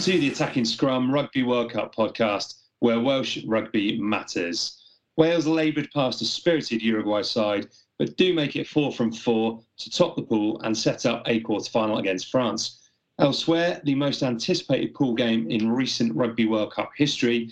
[0.00, 4.82] To the Attacking Scrum Rugby World Cup podcast, where Welsh rugby matters.
[5.18, 9.90] Wales laboured past a spirited Uruguay side, but do make it four from four to
[9.90, 12.88] top the pool and set up a quarter final against France.
[13.18, 17.50] Elsewhere, the most anticipated pool game in recent Rugby World Cup history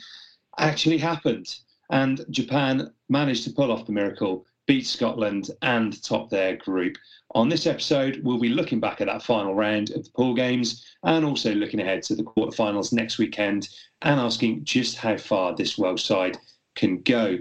[0.56, 1.54] actually happened,
[1.91, 6.96] and Japan managed to pull off the miracle, beat Scotland, and top their group.
[7.34, 10.86] On this episode, we'll be looking back at that final round of the pool games
[11.02, 13.68] and also looking ahead to the quarterfinals next weekend
[14.02, 16.38] and asking just how far this Welsh side
[16.76, 17.38] can go.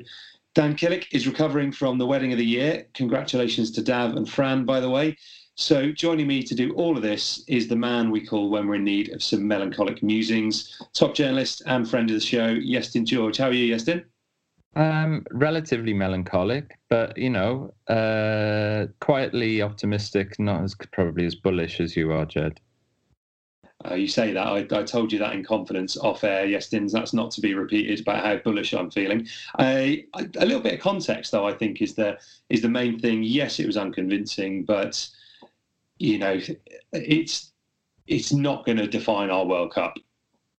[0.56, 2.88] Dan Killick is recovering from the wedding of the year.
[2.96, 5.16] Congratulations to Dav and Fran, by the way.
[5.56, 8.76] So, joining me to do all of this is the man we call when we're
[8.76, 13.38] in need of some melancholic musings, top journalist and friend of the show, Iestyn George.
[13.38, 14.06] How are you, Iestyn?
[14.78, 20.38] Um, relatively melancholic, but you know, uh, quietly optimistic.
[20.38, 22.60] Not as probably as bullish as you are, Jed.
[23.90, 24.46] Uh, you say that.
[24.46, 26.94] I, I, told you that in confidence off air, yes, Dins.
[26.94, 29.28] That's not to be repeated about how bullish I'm feeling.
[29.58, 33.24] A little bit of context, though, I think is the is the main thing.
[33.24, 35.10] Yes, it was unconvincing, but
[35.98, 36.40] you know,
[36.94, 37.52] it's
[38.06, 39.96] it's not going to define our World Cup.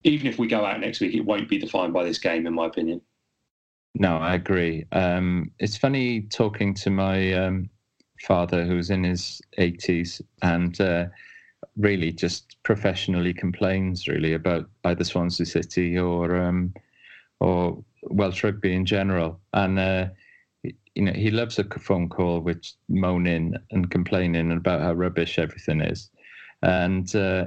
[0.03, 2.55] Even if we go out next week, it won't be defined by this game, in
[2.55, 3.01] my opinion.
[3.95, 4.87] No, I agree.
[4.93, 7.71] Um, it's funny talking to my um,
[8.27, 11.07] father, who's in his 80s, and uh,
[11.77, 16.75] really just professionally complains really about either Swansea City or um,
[17.41, 19.41] or Welsh rugby in general.
[19.55, 20.09] And uh,
[20.95, 25.81] you know, he loves a phone call with moaning and complaining about how rubbish everything
[25.81, 26.11] is.
[26.63, 27.47] And uh,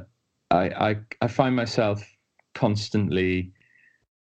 [0.52, 2.04] I, I I find myself
[2.56, 3.52] constantly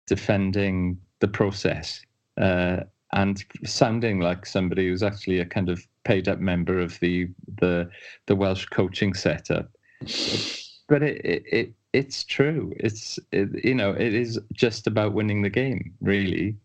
[0.07, 2.01] defending the process
[2.41, 2.81] uh,
[3.13, 7.29] and sounding like somebody who's actually a kind of paid up member of the
[7.61, 7.89] the
[8.27, 9.71] the Welsh coaching setup.
[10.89, 12.73] But it, it, it it's true.
[12.79, 15.95] It's it, you know it is just about winning the game.
[16.01, 16.57] Really,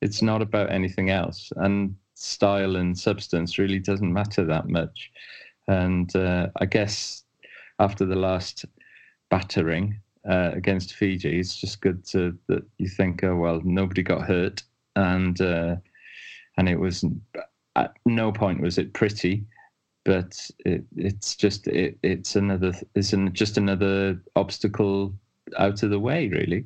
[0.00, 1.52] it's not about anything else.
[1.56, 5.10] And style and substance really doesn't matter that much.
[5.66, 7.24] And uh, I guess
[7.78, 8.64] after the last
[9.30, 14.26] battering uh, against Fiji, it's just good to that you think, oh well, nobody got
[14.26, 14.62] hurt
[14.96, 15.76] and uh,
[16.56, 17.04] and it was
[17.76, 19.44] at no point was it pretty,
[20.04, 25.14] but it, it's just it, it's another it's an, just another obstacle
[25.56, 26.64] out of the way, really.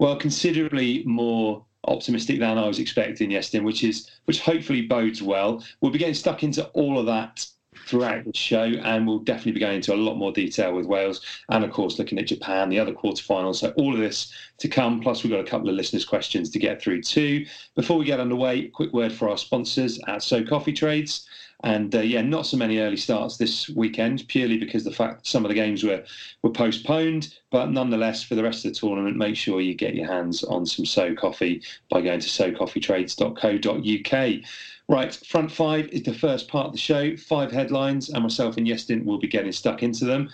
[0.00, 5.64] Well, considerably more optimistic than I was expecting, Iestyn, which is which hopefully bodes well.
[5.80, 7.46] We'll be getting stuck into all of that
[7.86, 11.20] throughout the show, and we'll definitely be going into a lot more detail with Wales
[11.48, 13.56] and, of course, looking at Japan, the other quarterfinals.
[13.56, 15.00] So, all of this to come.
[15.00, 17.46] Plus, we've got a couple of listeners' questions to get through too.
[17.74, 21.26] Before we get underway, quick word for our sponsors at So Coffee Trades.
[21.64, 25.44] And uh, yeah, not so many early starts this weekend, purely because the fact some
[25.44, 26.04] of the games were
[26.42, 27.34] were postponed.
[27.50, 30.66] But nonetheless, for the rest of the tournament, make sure you get your hands on
[30.66, 34.42] some So Coffee by going to socoffeetrades.co.uk.
[34.88, 37.16] Right, front five is the first part of the show.
[37.16, 40.30] Five headlines, and myself and Iestyn will be getting stuck into them.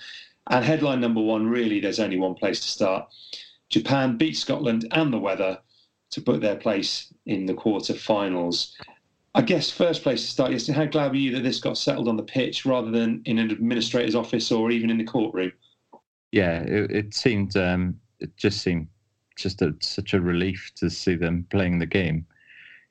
[0.50, 3.06] And headline number one, really, there's only one place to start.
[3.68, 5.58] Japan beat Scotland and the weather
[6.10, 8.74] to put their place in the quarter-finals.
[9.38, 12.08] I guess first place to start, Iestyn, how glad were you that this got settled
[12.08, 15.52] on the pitch rather than in an administrator's office or even in the courtroom?
[16.32, 18.88] Yeah, it, it seemed, um, it just seemed
[19.36, 22.26] just a, such a relief to see them playing the game.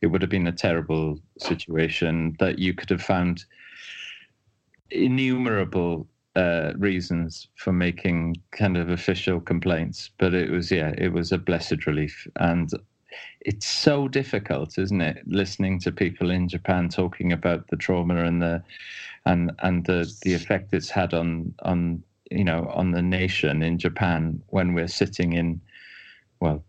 [0.01, 3.43] It would have been a terrible situation that you could have found
[4.89, 6.07] innumerable
[6.37, 11.37] uh, reasons for making kind of official complaints, but it was yeah, it was a
[11.37, 12.71] blessed relief, and
[13.41, 18.41] it's so difficult, isn't it, listening to people in Japan talking about the trauma and
[18.41, 18.63] the
[19.25, 23.77] and and the the effect it's had on on you know on the nation in
[23.77, 25.61] Japan when we're sitting in
[26.39, 26.63] well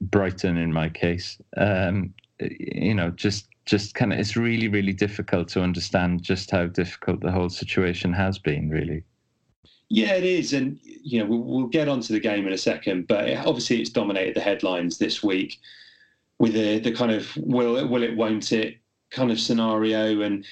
[0.00, 5.48] Brighton in my case, um, you know, just just kind of it's really really difficult
[5.48, 9.04] to understand just how difficult the whole situation has been really
[9.90, 13.06] yeah it is and you know we'll, we'll get onto the game in a second
[13.06, 15.58] but it, obviously it's dominated the headlines this week
[16.38, 18.78] with the the kind of will it will it won't it
[19.10, 20.46] kind of scenario and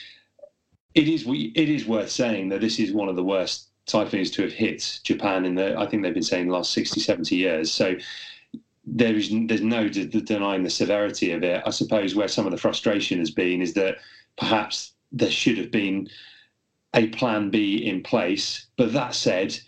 [0.95, 4.43] it is it is worth saying that this is one of the worst typhoons to
[4.43, 7.73] have hit Japan in the I think they've been saying the last 60 70 years
[7.73, 7.97] so
[8.91, 11.63] there is there's no de- denying the severity of it.
[11.67, 13.97] I suppose where some of the frustration has been is that
[14.37, 16.09] perhaps there should have been
[16.95, 18.67] a plan B in place.
[18.77, 19.59] But that said,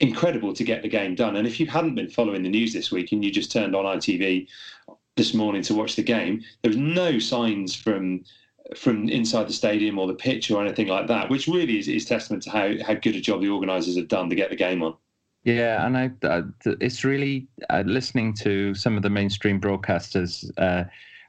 [0.00, 1.36] incredible to get the game done.
[1.36, 3.84] And if you hadn't been following the news this week and you just turned on
[3.84, 4.46] ITV
[5.16, 8.24] this morning to watch the game, there was no signs from
[8.76, 12.04] from inside the stadium or the pitch or anything like that, which really is, is
[12.04, 14.82] testament to how, how good a job the organisers have done to get the game
[14.82, 14.94] on.
[15.44, 16.42] Yeah, and I, I
[16.80, 20.84] it's really uh, listening to some of the mainstream broadcasters uh,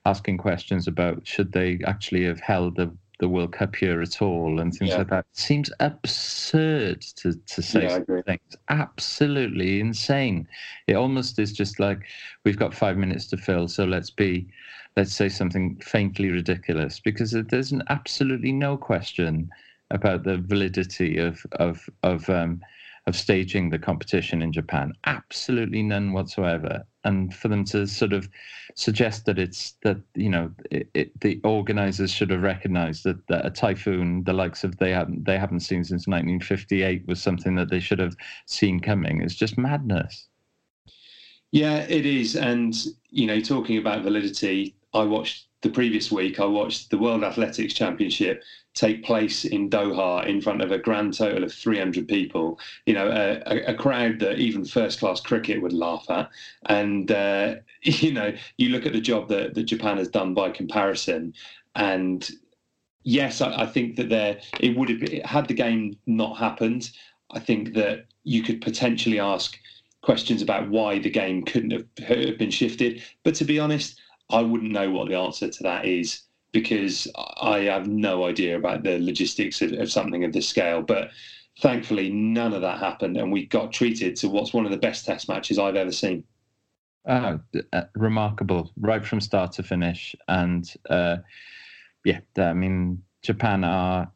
[0.06, 4.60] asking questions about should they actually have held the the World Cup here at all
[4.60, 5.00] and things yeah.
[5.00, 5.25] like that.
[5.31, 8.57] It seems absurd to to say yeah, things.
[8.69, 10.48] Absolutely insane.
[10.88, 12.04] It almost is just like
[12.44, 14.48] we've got five minutes to fill, so let's be
[14.98, 19.50] let's say something faintly ridiculous because there's an absolutely no question
[19.92, 22.62] about the validity of of of um,
[23.10, 24.94] of staging the competition in Japan.
[25.06, 26.84] Absolutely none whatsoever.
[27.04, 28.30] And for them to sort of
[28.76, 33.46] suggest that it's that you know it, it, the organisers should have recognised that, that
[33.46, 37.70] a typhoon, the likes of they haven't they haven't seen since 1958, was something that
[37.70, 38.16] they should have
[38.46, 39.22] seen coming.
[39.22, 40.28] It's just madness.
[41.52, 42.36] Yeah, it is.
[42.36, 42.76] And
[43.10, 46.40] you know, talking about validity, I watched the previous week.
[46.40, 48.44] I watched the World Athletics Championship
[48.80, 52.60] take place in Doha in front of a grand total of 300 people.
[52.86, 56.30] You know, a, a crowd that even first class cricket would laugh at.
[56.68, 60.52] And, uh, you know, you look at the job that, that Japan has done by
[60.52, 61.34] comparison.
[61.76, 62.30] And
[63.04, 66.92] yes, I, I think that there, it would have, had the game not happened,
[67.32, 69.58] I think that you could potentially ask
[70.02, 73.04] questions about why the game couldn't have, have been shifted.
[73.24, 74.00] But to be honest,
[74.30, 77.07] I wouldn't know what the answer to that is because
[77.42, 80.81] I have no idea about the logistics of, of, something of this scale.
[80.81, 81.12] But
[81.62, 85.06] thankfully, none of that happened, and we got treated to what's one of the best
[85.06, 86.24] Test matches I've ever seen.
[87.07, 87.38] Uh,
[87.74, 91.18] uh, remarkable, right from start to finish, and uh,
[92.04, 94.12] yeah, I mean, Japan are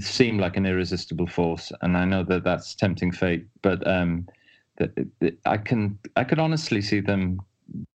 [0.00, 4.26] seem like an irresistible force, and I know that that's tempting fate, but um,
[5.44, 7.40] I can I could honestly see them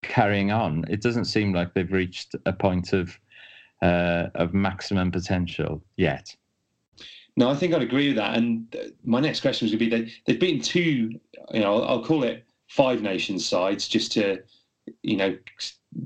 [0.03, 0.85] carrying on.
[0.89, 3.19] It doesn't seem like they've reached a point of
[3.81, 6.37] uh, of maximum potential yet.
[7.37, 8.37] No, I think I'd agree with that.
[8.37, 11.19] And my next question was going to be they they've beaten two,
[11.53, 14.43] you know, I'll, I'll call it five nations sides just to,
[15.03, 15.37] you know,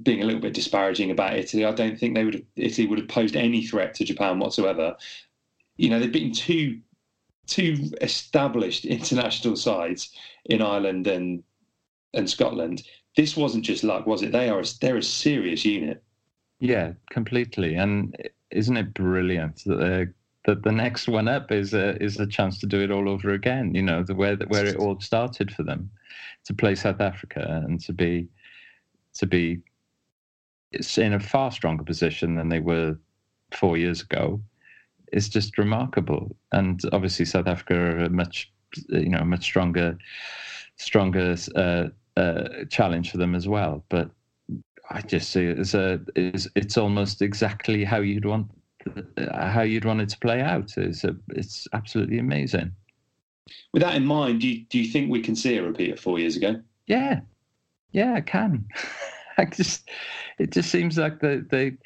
[0.03, 1.65] being a little bit disparaging about Italy.
[1.65, 4.97] I don't think they would have, Italy would have posed any threat to Japan whatsoever.
[5.77, 6.81] You know, they've beaten two
[7.47, 10.11] two established international sides
[10.47, 11.43] in Ireland and
[12.15, 12.83] and Scotland
[13.17, 14.33] this wasn't just luck, was it?
[14.33, 16.03] They are a, they're a serious unit.
[16.61, 17.75] Yeah, completely.
[17.75, 18.17] And
[18.51, 20.13] isn't it brilliant that
[20.45, 23.31] that the next one up is a is a chance to do it all over
[23.31, 23.75] again?
[23.75, 25.91] You know, the where where it all started for them,
[26.45, 28.29] to play South Africa and to be
[29.15, 29.61] to be
[30.97, 32.97] in a far stronger position than they were
[33.53, 34.41] four years ago
[35.13, 36.37] is just remarkable.
[36.53, 38.53] And obviously, South Africa are a much
[38.89, 39.97] you know much stronger
[40.77, 41.85] stronger uh,
[42.17, 43.85] uh, challenge for them as well.
[43.89, 44.11] But
[44.91, 48.51] I just see it as a it's, it's almost exactly how you'd want
[49.33, 50.77] how you'd want it to play out.
[50.77, 52.73] It's a, it's absolutely amazing.
[53.73, 56.01] With that in mind, do you, do you think we can see a repeat of
[56.01, 56.61] four years ago?
[56.87, 57.21] Yeah,
[57.93, 58.67] yeah, I can.
[59.39, 59.89] I just
[60.39, 61.77] it just seems like the the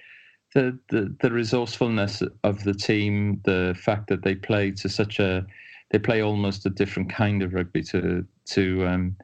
[0.54, 5.46] the the, the resourcefulness of the team, the fact that they play to such a
[5.90, 9.16] they play almost a different kind of rugby to to um,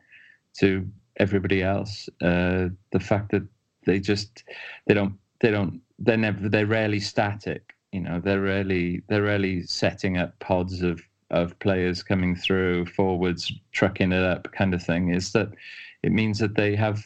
[0.58, 0.86] to
[1.18, 2.08] everybody else.
[2.20, 3.46] Uh, the fact that
[3.84, 4.44] they just
[4.86, 7.74] they don't they don't they're never they're rarely static.
[7.92, 13.52] You know, they're rarely they're rarely setting up pods of of players coming through forwards,
[13.72, 15.10] trucking it up, kind of thing.
[15.14, 15.48] Is that
[16.02, 17.04] it means that they have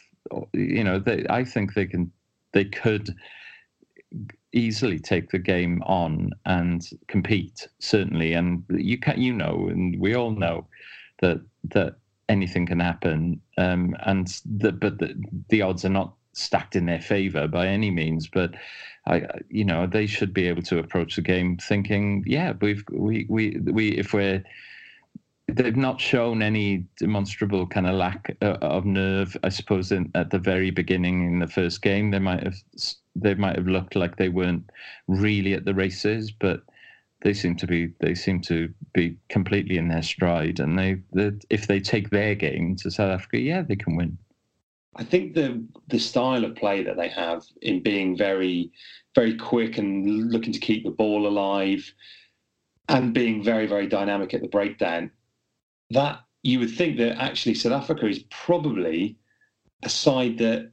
[0.53, 2.11] you know they I think they can
[2.53, 3.15] they could
[4.53, 10.13] easily take the game on and compete certainly and you can you know and we
[10.13, 10.67] all know
[11.21, 11.95] that that
[12.31, 15.13] anything can happen um, and the, but the,
[15.49, 18.55] the odds are not stacked in their favor by any means but
[19.07, 23.25] I, you know, they should be able to approach the game thinking, yeah, we've we
[23.29, 24.43] we we if we're
[25.47, 29.35] they've not shown any demonstrable kind of lack uh, of nerve.
[29.43, 32.55] I suppose in, at the very beginning in the first game, they might have
[33.15, 34.69] they might have looked like they weren't
[35.07, 36.61] really at the races, but
[37.21, 40.59] they seem to be they seem to be completely in their stride.
[40.59, 41.01] And they,
[41.49, 44.17] if they take their game to South Africa, yeah, they can win.
[44.95, 48.71] I think the the style of play that they have in being very
[49.15, 51.93] very quick and looking to keep the ball alive
[52.89, 55.11] and being very very dynamic at the breakdown
[55.91, 59.15] that you would think that actually South Africa is probably
[59.83, 60.71] a side that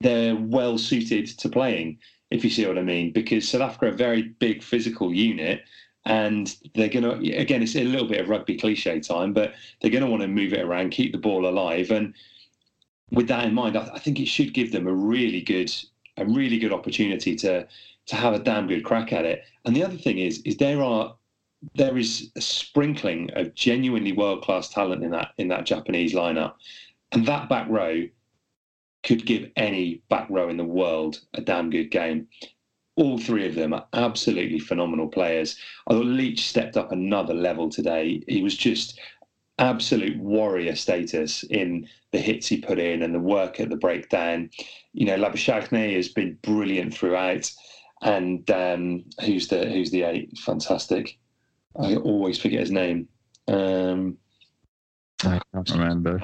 [0.00, 1.98] they're well suited to playing
[2.30, 5.62] if you see what I mean because South Africa are a very big physical unit
[6.04, 9.90] and they're going to again it's a little bit of rugby cliche time but they're
[9.90, 12.14] going to want to move it around keep the ball alive and
[13.10, 15.72] with that in mind, I, I, think it should give them a really good,
[16.16, 17.66] a really good opportunity to
[18.06, 19.44] to have a damn good crack at it.
[19.66, 21.14] And the other thing is, is there are
[21.74, 26.54] there is a sprinkling of genuinely world class talent in that in that Japanese lineup,
[27.12, 28.06] and that back row
[29.08, 32.28] could give any back row in the world a damn good game.
[32.96, 35.56] All three of them are absolutely phenomenal players.
[35.86, 38.22] I thought Leitch stepped up another level today.
[38.28, 39.00] He was just
[39.58, 44.50] absolute warrior status in the hits he put in and the work at the breakdown.
[44.92, 47.50] You know, Labuschagne has been brilliant throughout,
[48.02, 50.36] and um, who's the who's the eight?
[50.38, 51.18] Fantastic.
[51.80, 53.08] I always forget his name.
[53.46, 54.18] Um,
[55.24, 56.20] I can't remember.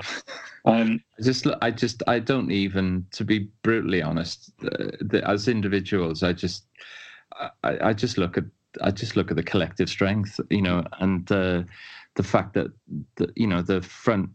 [0.66, 5.48] Um, I just, I just, I don't even, to be brutally honest, uh, the, as
[5.48, 6.64] individuals, I just,
[7.34, 7.50] I,
[7.88, 8.44] I, just look at,
[8.80, 11.64] I just look at the collective strength, you know, and uh,
[12.14, 12.68] the fact that
[13.16, 14.30] the, you know the front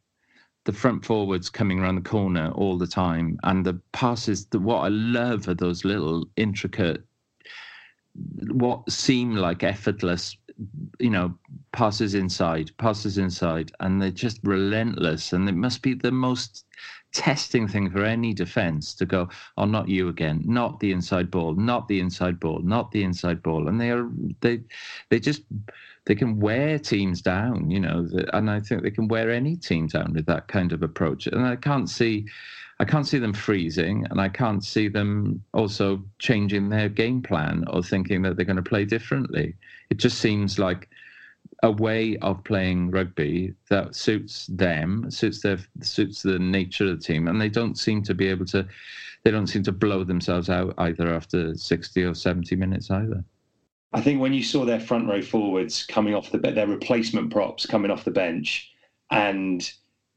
[0.65, 4.79] the front forwards coming around the corner all the time and the passes the, what
[4.79, 7.03] i love are those little intricate
[8.51, 10.35] what seem like effortless
[10.99, 11.33] you know
[11.71, 16.65] passes inside passes inside and they're just relentless and it must be the most
[17.13, 21.55] testing thing for any defense to go oh not you again not the inside ball
[21.55, 24.09] not the inside ball not the inside ball and they are
[24.41, 24.59] they
[25.09, 25.43] they just
[26.09, 29.85] they can wear teams down, you know, and I think they can wear any team
[29.85, 31.27] down with that kind of approach.
[31.27, 32.25] And I can't see,
[32.79, 37.65] I can't see them freezing, and I can't see them also changing their game plan
[37.67, 39.55] or thinking that they're going to play differently.
[39.89, 40.87] It just seems like
[41.61, 47.05] a way of playing rugby that suits them, suits their suits the nature of the
[47.05, 48.65] team, and they don't seem to be able to.
[49.23, 53.23] They don't seem to blow themselves out either after sixty or seventy minutes either.
[53.91, 57.65] I think when you saw their front row forwards coming off the their replacement props
[57.65, 58.71] coming off the bench
[59.11, 59.69] and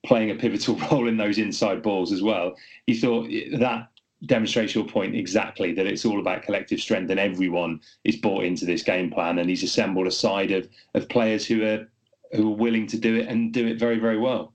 [0.04, 2.56] playing a pivotal role in those inside balls as well,
[2.86, 3.88] you thought eh, that
[4.26, 8.64] demonstrates your point exactly that it's all about collective strength and everyone is bought into
[8.64, 11.88] this game plan and he's assembled a side of of players who are
[12.32, 14.52] who are willing to do it and do it very very well.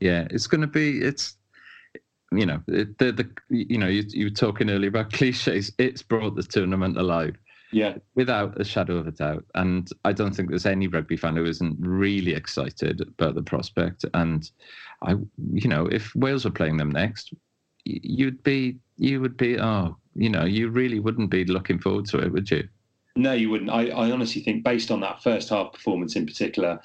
[0.00, 1.36] Yeah, it's going to be it's
[2.32, 5.72] you know the the you know you, you were talking earlier about cliches.
[5.78, 7.36] It's brought the tournament alive
[7.76, 9.44] yeah, without a shadow of a doubt.
[9.54, 14.02] And I don't think there's any rugby fan who isn't really excited about the prospect.
[14.14, 14.50] And
[15.02, 15.16] I,
[15.52, 17.34] you know, if Wales were playing them next,
[17.84, 22.18] you'd be, you would be, oh, you know, you really wouldn't be looking forward to
[22.20, 22.66] it, would you?
[23.14, 23.68] No, you wouldn't.
[23.68, 26.80] I, I honestly think, based on that first half performance in particular,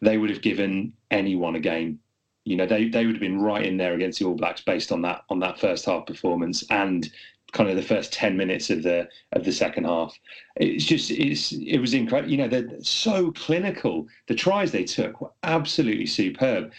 [0.00, 1.98] they would have given anyone a game.
[2.44, 4.92] You know, they, they would have been right in there against the All Blacks based
[4.92, 7.10] on that on that first half performance and
[7.56, 10.18] kind of the first 10 minutes of the of the second half
[10.56, 15.20] it's just it's it was incredible you know they're so clinical the tries they took
[15.20, 16.70] were absolutely superb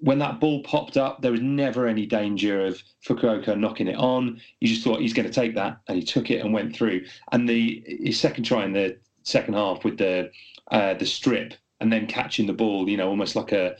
[0.00, 4.40] when that ball popped up, there was never any danger of Fukuoka knocking it on.
[4.60, 7.04] You just thought he's going to take that, and he took it and went through.
[7.32, 10.30] And the his second try in the second half with the
[10.70, 13.76] uh, the strip and then catching the ball, you know, almost like a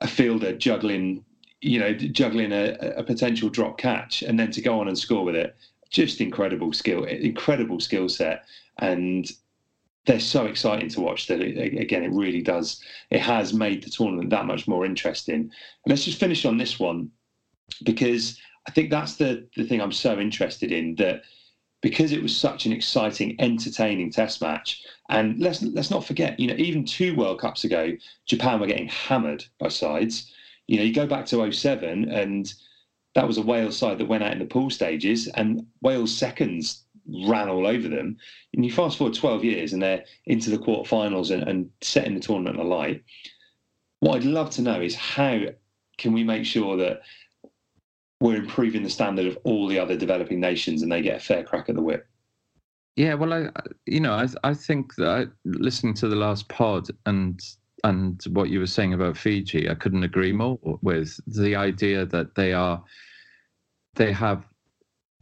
[0.00, 1.24] a fielder juggling,
[1.60, 5.24] you know, juggling a, a potential drop catch, and then to go on and score
[5.24, 5.56] with it.
[5.92, 8.44] Just incredible skill, incredible skill set,
[8.78, 9.30] and
[10.06, 13.90] they're so exciting to watch that it, again it really does it has made the
[13.90, 15.34] tournament that much more interesting.
[15.34, 15.50] And
[15.86, 17.10] let's just finish on this one
[17.84, 21.22] because i think that's the the thing i'm so interested in that
[21.80, 26.46] because it was such an exciting entertaining test match and let's let's not forget you
[26.46, 27.92] know even two world cups ago
[28.26, 30.32] japan were getting hammered by sides.
[30.68, 32.52] You know you go back to 07 and
[33.14, 36.84] that was a wales side that went out in the pool stages and wales seconds
[37.26, 38.16] ran all over them.
[38.54, 42.20] And you fast forward 12 years and they're into the quarterfinals and, and setting the
[42.20, 43.02] tournament alight.
[44.00, 45.40] What I'd love to know is how
[45.98, 47.02] can we make sure that
[48.20, 51.42] we're improving the standard of all the other developing nations and they get a fair
[51.42, 52.06] crack at the whip?
[52.96, 53.48] Yeah, well, I,
[53.86, 57.40] you know, I, I think that I, listening to the last pod and
[57.84, 62.34] and what you were saying about Fiji, I couldn't agree more with the idea that
[62.34, 62.82] they are
[63.94, 64.46] they have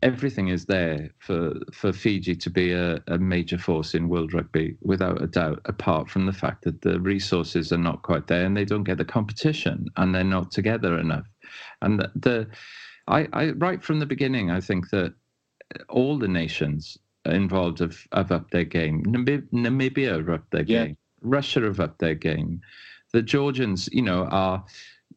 [0.02, 4.76] everything is there for for Fiji to be a, a, major force in world rugby
[4.83, 5.61] without a doubt.
[5.64, 8.99] Apart from the fact that the resources are not quite there and they don't get
[8.99, 11.26] the competition and they're not together enough.
[11.83, 12.47] And the, the
[13.09, 15.14] I, I right from the beginning, I think that
[15.88, 19.02] all the nations involved have, have upped their game.
[19.05, 20.87] Namibia have upped their yeah.
[20.87, 20.97] game.
[21.23, 22.61] Russia have upped their game.
[23.12, 24.65] The Georgians, you know, are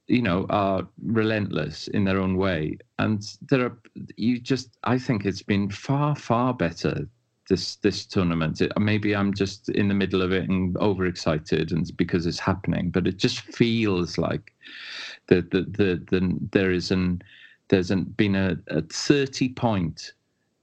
[0.07, 2.77] you know are relentless in their own way.
[2.99, 3.77] And there are
[4.17, 7.07] you just i think it's been far far better
[7.49, 8.61] this this tournament.
[8.61, 12.89] It, maybe i'm just in the middle of it and overexcited and because it's happening
[12.89, 14.53] but it just feels like
[15.27, 17.21] that the, the, the, there is an
[17.69, 20.13] there's an, been a, a 30 point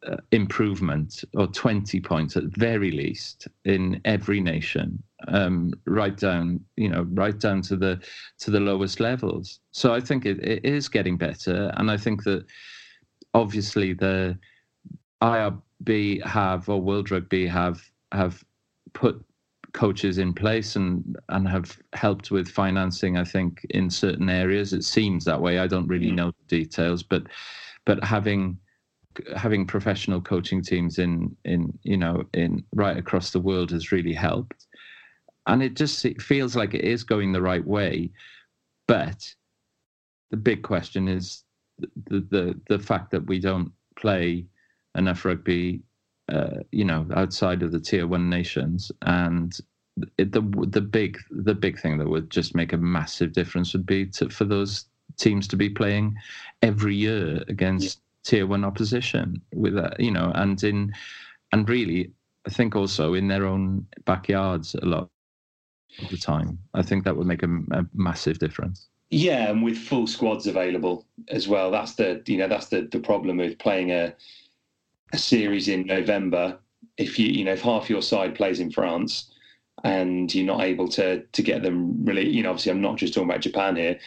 [0.07, 6.89] uh, improvement or 20 points at very least in every nation um, right down you
[6.89, 8.01] know right down to the
[8.39, 9.61] to the lowest levels.
[9.73, 12.45] So i think it, it is getting better and i think that
[13.35, 14.39] obviously the
[15.23, 17.81] irb have or world rugby have
[18.13, 18.45] have
[18.93, 19.25] put
[19.73, 24.73] coaches in place and and have helped with financing i think in certain areas.
[24.73, 25.59] It seems that way.
[25.61, 26.17] I don't really mm.
[26.17, 27.25] know the details but
[27.85, 28.59] but having
[29.37, 34.13] having professional coaching teams in in you know in right across the world has really
[34.13, 34.67] helped
[35.51, 38.11] and it just it feels like it is going the right way.
[38.87, 39.35] But
[40.31, 41.45] the big question is
[41.79, 44.47] the the the fact that we don't play
[44.97, 45.83] enough rugby
[46.33, 48.93] uh, you know outside of the tier 1 nations.
[49.03, 49.53] And
[50.19, 53.87] it, the the big the big thing that would just make a massive difference would
[53.87, 54.87] be to, for those
[55.19, 56.15] teams to be playing
[56.63, 60.93] every year against tier one opposition with that, you know, and in
[61.53, 62.13] and really,
[62.47, 65.11] I think also in their own backyards a lot
[66.11, 66.59] the time.
[66.75, 68.89] I think that would make a, a massive difference.
[69.11, 71.71] Yeah, and with full squads available as well.
[71.71, 74.15] That's the you know that's the the problem with playing a
[75.13, 76.59] a series in November.
[76.97, 79.31] If you you know if half your side plays in France
[79.83, 83.15] and you're not able to to get them really, you know, obviously I'm not just
[83.15, 83.99] talking about Japan here,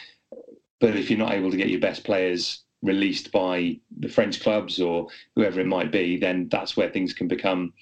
[0.80, 4.80] but if you're not able to get your best players released by the French clubs
[4.80, 7.72] or whoever it might be, then that's where things can become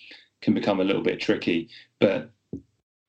[0.41, 1.69] can become a little bit tricky.
[2.01, 2.31] But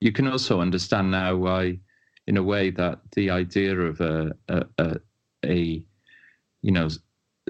[0.04, 1.78] you can also understand now why,
[2.26, 4.96] in a way, that the idea of a a, a,
[5.46, 5.82] a
[6.60, 6.88] you know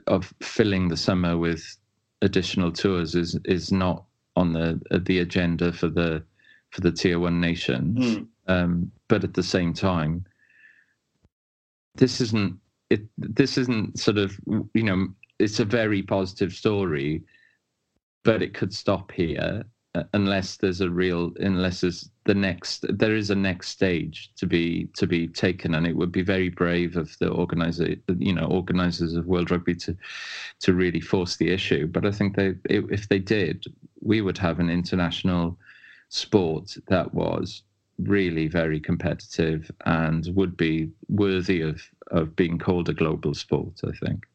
[0.07, 1.77] of filling the summer with
[2.23, 4.05] additional tours is is not
[4.37, 6.23] on the the agenda for the
[6.71, 7.99] for the tier one nations.
[7.99, 8.27] Mm.
[8.47, 10.25] Um, but at the same time,
[11.97, 12.57] this isn't
[12.89, 14.39] it this isn't sort of
[14.75, 15.09] you know
[15.41, 17.25] it's a very positive story,
[18.23, 19.65] but it could stop here
[20.13, 24.89] unless there's a real unless there's the next there is a next stage to be
[24.97, 29.15] to be taken and it would be very brave of the organizer you know organizers
[29.15, 29.97] of world rugby to
[30.59, 33.65] to really force the issue but i think they if they did
[34.01, 35.57] we would have an international
[36.09, 37.63] sport that was
[37.99, 43.81] really very competitive and would be worthy of of being called a global sport.
[43.85, 44.27] I think.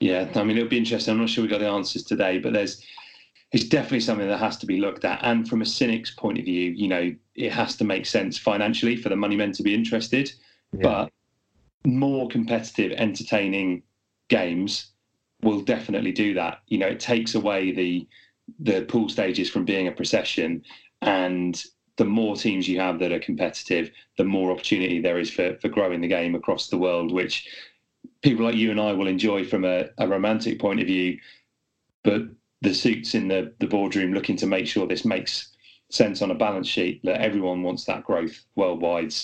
[0.00, 1.12] Yeah, I mean it'll be interesting.
[1.12, 2.84] I'm not sure we got the answers today, but there's
[3.54, 5.20] it's definitely something that has to be looked at.
[5.22, 8.96] And from a cynic's point of view, you know, it has to make sense financially
[8.96, 10.32] for the money men to be interested.
[10.72, 10.82] Yeah.
[10.82, 11.12] But
[11.86, 13.84] more competitive, entertaining
[14.28, 14.90] games
[15.42, 16.62] will definitely do that.
[16.66, 18.08] You know, it takes away the
[18.58, 20.62] the pool stages from being a procession
[21.00, 21.64] and
[21.96, 25.68] the more teams you have that are competitive, the more opportunity there is for, for
[25.68, 27.48] growing the game across the world, which
[28.20, 31.18] people like you and I will enjoy from a, a romantic point of view.
[32.02, 32.24] But
[32.64, 35.54] the suits in the, the boardroom looking to make sure this makes
[35.90, 39.14] sense on a balance sheet that everyone wants that growth worldwide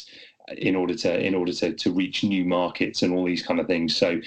[0.57, 3.67] in order to in order to, to reach new markets and all these kind of
[3.67, 3.97] things.
[3.97, 4.21] So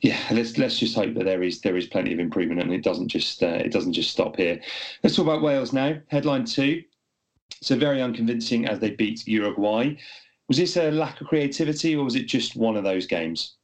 [0.00, 2.82] yeah, let's let's just hope that there is there is plenty of improvement and it
[2.82, 4.60] doesn't just uh, it doesn't just stop here.
[5.02, 5.98] Let's talk about Wales now.
[6.08, 6.82] Headline two.
[7.62, 9.94] So very unconvincing as they beat Uruguay.
[10.48, 13.56] Was this a lack of creativity or was it just one of those games?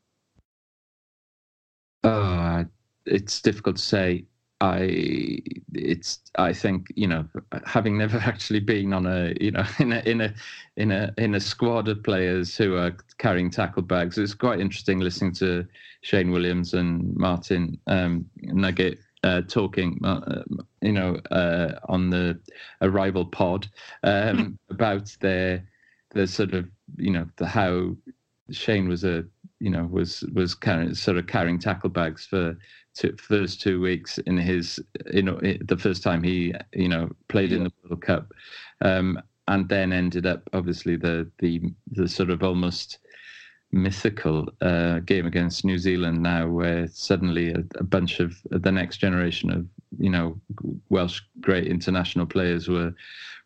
[2.03, 2.65] Uh,
[3.07, 4.25] it's difficult to say.
[4.63, 5.43] I
[5.75, 7.27] it's I think you know
[7.67, 10.35] having never actually been on a you know in a in a
[10.77, 15.01] in a in a squad of players who are carrying tackle bags, it's quite interesting
[15.01, 15.67] listening to
[16.03, 20.43] Shane Williams and Martin um, Nugget uh, talking, uh,
[20.81, 22.39] you know, uh, on the
[22.81, 23.69] arrival pod
[24.05, 25.65] um, about their
[26.11, 27.97] the sort of you know the how
[28.51, 29.25] Shane was a
[29.61, 32.57] you know was was carrying sort of carrying tackle bags for
[32.95, 34.81] two, first two weeks in his
[35.13, 37.59] you know the first time he you know played yeah.
[37.59, 38.33] in the World Cup,
[38.81, 42.99] um, and then ended up obviously the the the sort of almost
[43.73, 48.99] mythical uh, game against New Zealand now, where suddenly a, a, bunch of the next
[48.99, 49.67] generation of
[49.99, 50.41] you know
[50.91, 52.95] Welsh great international players were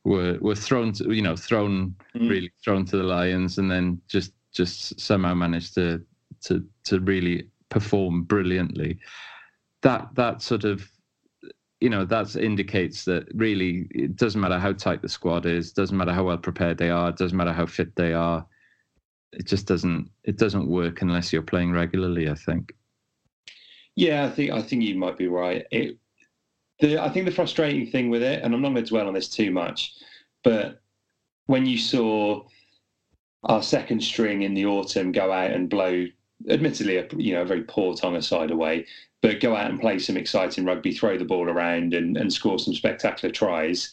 [0.05, 2.29] were were thrown to, you know thrown mm.
[2.29, 6.05] really thrown to the lions, and then just just somehow managed to
[6.43, 8.99] to to really perform brilliantly.
[9.83, 10.89] That that sort of
[11.81, 15.97] you know that indicates that really it doesn't matter how tight the squad is, doesn't
[15.97, 18.47] matter how well prepared they are, doesn't matter how fit they are
[19.37, 22.29] it just doesn't it doesn't work unless you're playing regularly.
[22.29, 22.73] I think.
[23.95, 25.67] Yeah, I think I think you might be right.
[25.71, 25.99] It,
[26.81, 29.15] the, I think the frustrating thing with it, and I'm not going to dwell on
[29.15, 29.95] this too much,
[30.45, 30.81] but
[31.47, 32.45] when you saw
[33.45, 36.07] our second string in the autumn go out and blow,
[36.51, 38.85] admittedly, a, you know, a very poor Tonga side away,
[39.27, 42.61] but go out and play some exciting rugby, throw the ball around, and, and score
[42.61, 43.93] some spectacular tries.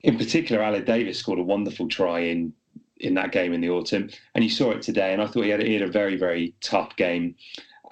[0.00, 2.52] In particular, Aled Davies scored a wonderful try in
[2.96, 5.12] in that game in the autumn, and you saw it today.
[5.12, 7.36] And I thought he had, he had a very very tough game,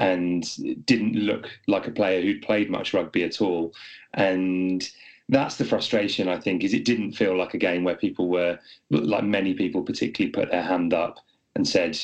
[0.00, 0.44] and
[0.84, 3.72] didn't look like a player who'd played much rugby at all.
[4.14, 4.82] And
[5.28, 8.58] that's the frustration I think is it didn't feel like a game where people were
[8.90, 11.20] like many people particularly put their hand up
[11.54, 11.96] and said,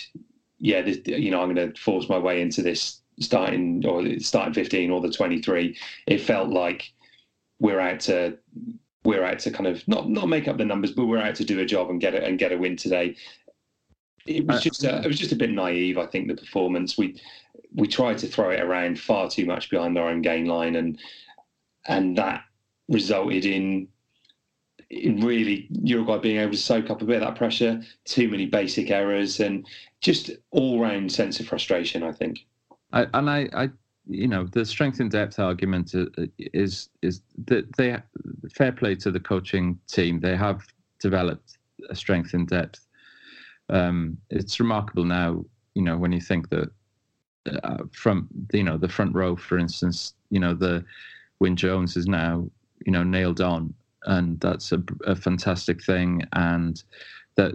[0.61, 4.55] yeah, this, you know, I'm going to force my way into this starting or starting
[4.55, 5.77] 15 or the 23.
[6.07, 6.93] It felt like
[7.61, 8.39] we're out to
[9.05, 11.45] we're out to kind of not not make up the numbers, but we're out to
[11.45, 13.17] do a job and get it and get a win today.
[14.27, 16.29] It was just a, it was just a bit naive, I think.
[16.29, 17.21] The performance we
[17.75, 20.99] we tried to throw it around far too much behind our own gain line, and
[21.87, 22.43] and that
[22.89, 23.89] resulted in
[24.91, 28.47] in really Uruguay being able to soak up a bit of that pressure, too many
[28.47, 29.67] basic errors, and
[30.01, 32.03] just all round sense of frustration.
[32.03, 32.47] I think.
[32.93, 33.71] I, and I, I
[34.07, 35.95] you know the strength and depth argument
[36.39, 37.97] is is that they
[38.55, 40.21] fair play to the coaching team.
[40.21, 40.67] They have
[41.01, 41.59] developed
[41.91, 42.87] a strength and depth.
[43.69, 46.71] Um, it's remarkable now you know when you think that
[47.63, 50.85] uh, from you know the front row for instance you know the
[51.41, 52.49] Wyn Jones is now
[52.85, 53.75] you know nailed on.
[54.05, 56.23] And that's a, a fantastic thing.
[56.33, 56.83] And
[57.39, 57.53] that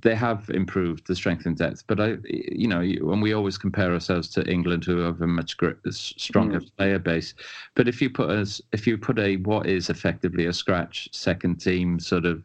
[0.00, 1.84] they have improved the strength and depth.
[1.86, 5.56] But I, you know, when we always compare ourselves to England, who have a much
[5.90, 6.76] stronger mm.
[6.76, 7.32] player base.
[7.76, 11.60] But if you put us, if you put a what is effectively a scratch second
[11.60, 12.42] team sort of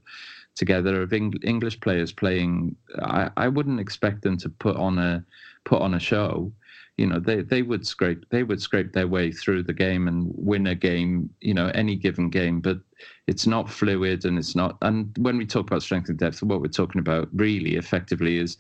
[0.54, 5.26] together of Eng- English players playing, I, I wouldn't expect them to put on a
[5.64, 6.52] put on a show
[6.98, 10.32] you know they they would scrape they would scrape their way through the game and
[10.36, 12.80] win a game you know any given game but
[13.28, 16.62] it's not fluid and it's not and when we talk about strength and depth what
[16.62, 18.58] we're talking about really effectively is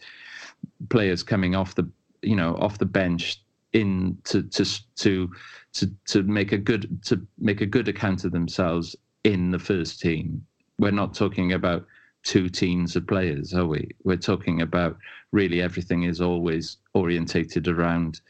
[0.89, 1.87] players coming off the
[2.21, 3.41] you know off the bench
[3.73, 4.65] in to to
[4.95, 5.29] to
[5.73, 9.99] to to make a good to make a good account of themselves in the first
[9.99, 10.45] team.
[10.79, 11.85] We're not talking about
[12.23, 13.89] two teams of players, are we?
[14.03, 14.97] We're talking about
[15.31, 18.21] really everything is always orientated around,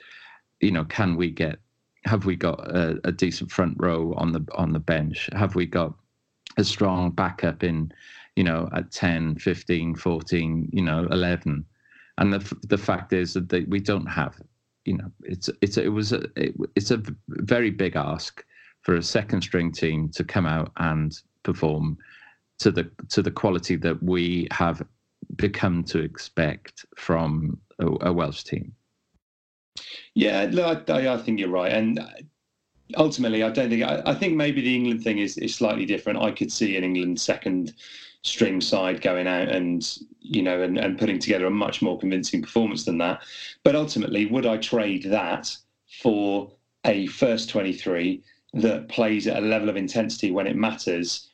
[0.59, 1.59] you know, can we get,
[2.05, 5.29] have we got a, a decent front row on the on the bench?
[5.33, 5.93] Have we got
[6.57, 7.91] a strong backup in,
[8.35, 11.65] you know, at 10, 15, 14, you know, 11?
[12.17, 14.35] And the the fact is that we don't have,
[14.85, 18.43] you know, it's it's it was a it, it's a very big ask
[18.81, 21.97] for a second string team to come out and perform
[22.61, 24.81] to the to the quality that we have
[25.35, 28.73] become to expect from a, a Welsh team.
[30.13, 30.51] Yeah,
[30.87, 31.99] I, I, think you're right, and
[32.97, 36.19] ultimately, I don't think I, I, think maybe the England thing is is slightly different.
[36.19, 37.73] I could see an England second
[38.23, 42.41] string side going out and you know and, and putting together a much more convincing
[42.43, 43.23] performance than that.
[43.63, 45.55] But ultimately, would I trade that
[46.01, 46.51] for
[46.85, 51.30] a first 23 that plays at a level of intensity when it matters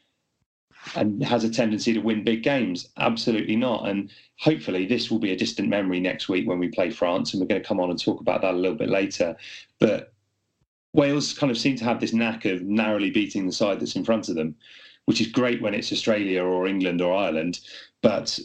[0.95, 2.89] and has a tendency to win big games?
[2.97, 3.87] Absolutely not.
[3.87, 7.41] And hopefully, this will be a distant memory next week when we play France, and
[7.41, 9.35] we're going to come on and talk about that a little bit later.
[9.79, 10.13] But
[10.93, 14.05] Wales kind of seem to have this knack of narrowly beating the side that's in
[14.05, 14.55] front of them,
[15.05, 17.59] which is great when it's Australia or England or Ireland,
[18.01, 18.39] but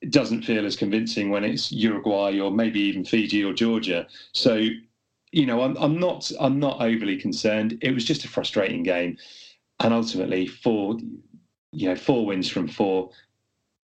[0.00, 4.06] it doesn't feel as convincing when it's Uruguay or maybe even Fiji or Georgia.
[4.32, 4.68] So,
[5.32, 7.78] you know, I'm, I'm not I'm not overly concerned.
[7.82, 9.18] It was just a frustrating game,
[9.80, 10.98] and ultimately four,
[11.78, 13.10] you know, four wins from four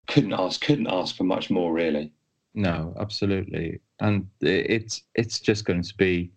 [0.07, 2.11] couldn't ask couldn't ask for much more really.
[2.55, 6.31] No, absolutely, and it's it's just going to be,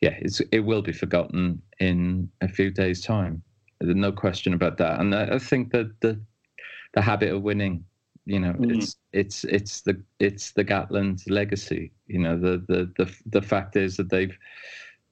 [0.00, 3.42] yeah, it's it will be forgotten in a few days' time.
[3.80, 6.20] There's no question about that, and I, I think that the
[6.94, 7.84] the habit of winning
[8.26, 8.74] you know mm.
[8.74, 13.76] it's it's it's the it's the Gatland legacy you know the the the the fact
[13.76, 14.36] is that they've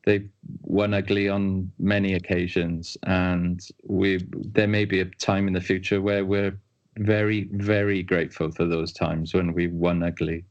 [0.05, 0.29] they've
[0.63, 6.01] won ugly on many occasions and we there may be a time in the future
[6.01, 6.59] where we're
[6.99, 10.45] very very grateful for those times when we won ugly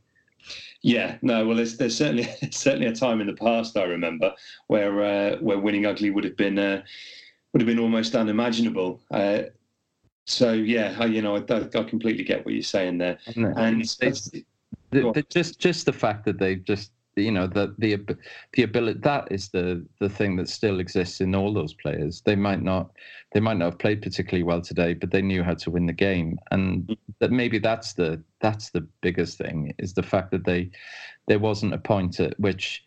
[0.84, 1.46] yeah, no.
[1.46, 4.34] Well, there's there's certainly certainly a time in the past I remember
[4.68, 6.82] where uh, where winning ugly would have been uh,
[7.54, 9.02] would have been almost unimaginable.
[9.12, 9.44] Uh,
[10.26, 14.30] so yeah, I, you know, I, I, completely get what you're saying there, and it's,
[14.30, 14.44] the,
[14.92, 17.98] the, just just the fact that they've just you know the the
[18.54, 22.22] the ability that is the the thing that still exists in all those players.
[22.22, 22.92] They might not
[23.34, 25.94] they might not have played particularly well today, but they knew how to win the
[25.94, 30.70] game, and that maybe that's the that's the biggest thing is the fact that they
[31.28, 32.84] there wasn't a point at which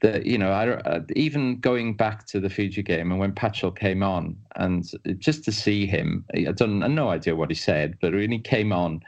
[0.00, 3.76] the you know I, uh, even going back to the Fiji game and when Patchell
[3.76, 7.98] came on and just to see him I don't I no idea what he said
[8.00, 9.00] but when he came on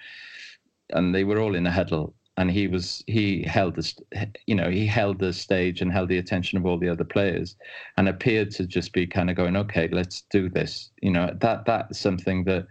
[0.90, 4.70] and they were all in a huddle and he was he held the you know
[4.70, 7.54] he held the stage and held the attention of all the other players
[7.98, 10.90] and appeared to just be kind of going okay let's do this.
[11.02, 12.66] You know that that's something that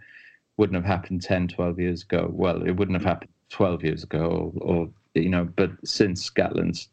[0.56, 2.28] wouldn't have happened 10 12 years ago.
[2.32, 6.88] Well it wouldn't have happened 12 years ago or, or you know, but since Gatland's,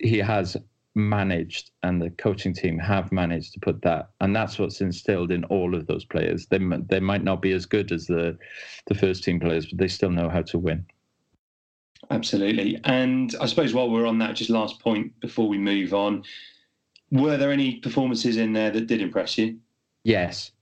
[0.00, 0.56] he has
[0.94, 5.42] managed and the coaching team have managed to put that and that's what's instilled in
[5.44, 6.46] all of those players.
[6.46, 8.38] They they might not be as good as the
[8.86, 10.86] the first team players but they still know how to win
[12.10, 16.22] absolutely and i suppose while we're on that just last point before we move on
[17.10, 19.58] were there any performances in there that did impress you
[20.04, 20.52] yes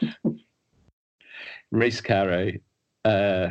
[1.70, 2.60] Rhys Carré
[3.04, 3.50] uh,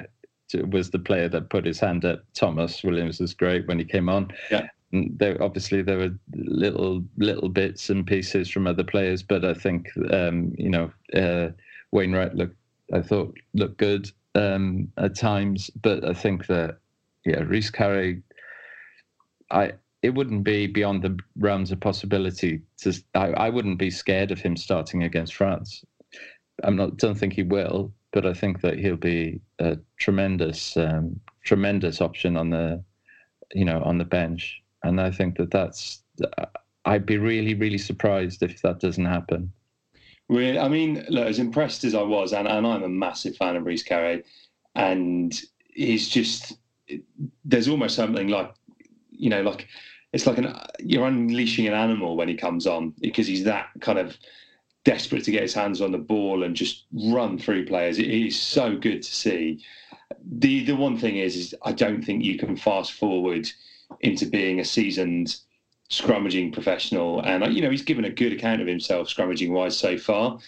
[0.69, 2.23] was the player that put his hand up.
[2.33, 4.31] Tomos Williams was great when he came on.
[4.51, 4.67] Yeah.
[4.91, 9.89] there obviously there were little little bits and pieces from other players, but I think
[10.11, 11.49] um, you know uh,
[11.91, 12.57] Wainwright looked
[12.93, 16.77] I thought looked good um, at times, but I think that
[17.25, 18.21] yeah Rhys Carré,
[19.51, 24.31] I it wouldn't be beyond the realms of possibility to I, I wouldn't be scared
[24.31, 25.83] of him starting against France.
[26.63, 31.19] I'm not don't think he will, but I think that he'll be a tremendous, um,
[31.43, 32.81] tremendous option on the,
[33.53, 34.63] you know, on the bench.
[34.83, 36.01] And I think that that's.
[36.85, 39.51] I'd be really, really surprised if that doesn't happen.
[40.27, 43.55] Really, I mean, look, as impressed as I was, and, and I'm a massive fan
[43.55, 44.23] of Rhys Carré,
[44.73, 46.57] and he's just
[47.43, 48.53] there's almost something like,
[49.11, 49.67] you know, like
[50.13, 53.99] it's like an you're unleashing an animal when he comes on because he's that kind
[53.99, 54.17] of
[54.83, 57.99] desperate to get his hands on the ball and just run through players.
[57.99, 59.63] It is so good to see.
[60.23, 63.49] The the one thing is, is I don't think you can fast forward
[64.01, 65.37] into being a seasoned
[65.89, 67.21] scrummaging professional.
[67.21, 70.39] And you know he's given a good account of himself scrummaging wise so far,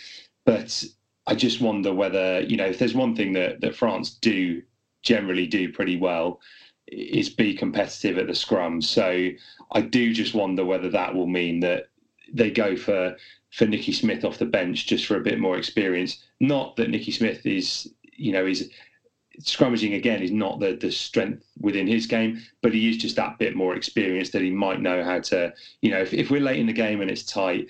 [0.45, 0.83] but
[1.25, 4.61] I just wonder whether you know if there's one thing that that France do
[5.03, 6.39] generally do pretty well
[6.87, 8.81] is be competitive at the scrum.
[8.81, 9.29] So
[9.71, 11.89] I do just wonder whether that will mean that
[12.33, 13.15] they go for
[13.51, 16.23] for Nicky Smith off the bench just for a bit more experience.
[16.39, 18.69] Not that Nicky Smith is, you know, is
[19.41, 23.37] scrummaging again is not the the strength within his game, but he is just that
[23.37, 26.59] bit more experienced that he might know how to, you know, if, if we're late
[26.59, 27.69] in the game and it's tight,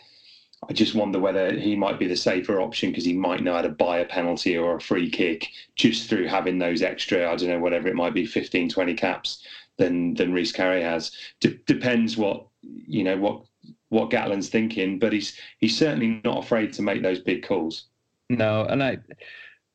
[0.70, 3.62] I just wonder whether he might be the safer option because he might know how
[3.62, 7.50] to buy a penalty or a free kick just through having those extra, I don't
[7.50, 9.46] know, whatever it might be, 15, 20 caps
[9.78, 11.12] than than Rhys Carré has.
[11.40, 13.44] D- depends what you know what
[13.90, 17.86] what Gatland's thinking, but he's he's certainly not afraid to make those big calls.
[18.30, 18.98] No, and I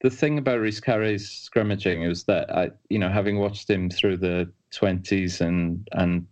[0.02, 4.18] the thing about Rhys Carré's scrummaging is that I, you know, having watched him through
[4.18, 6.26] the twenties and and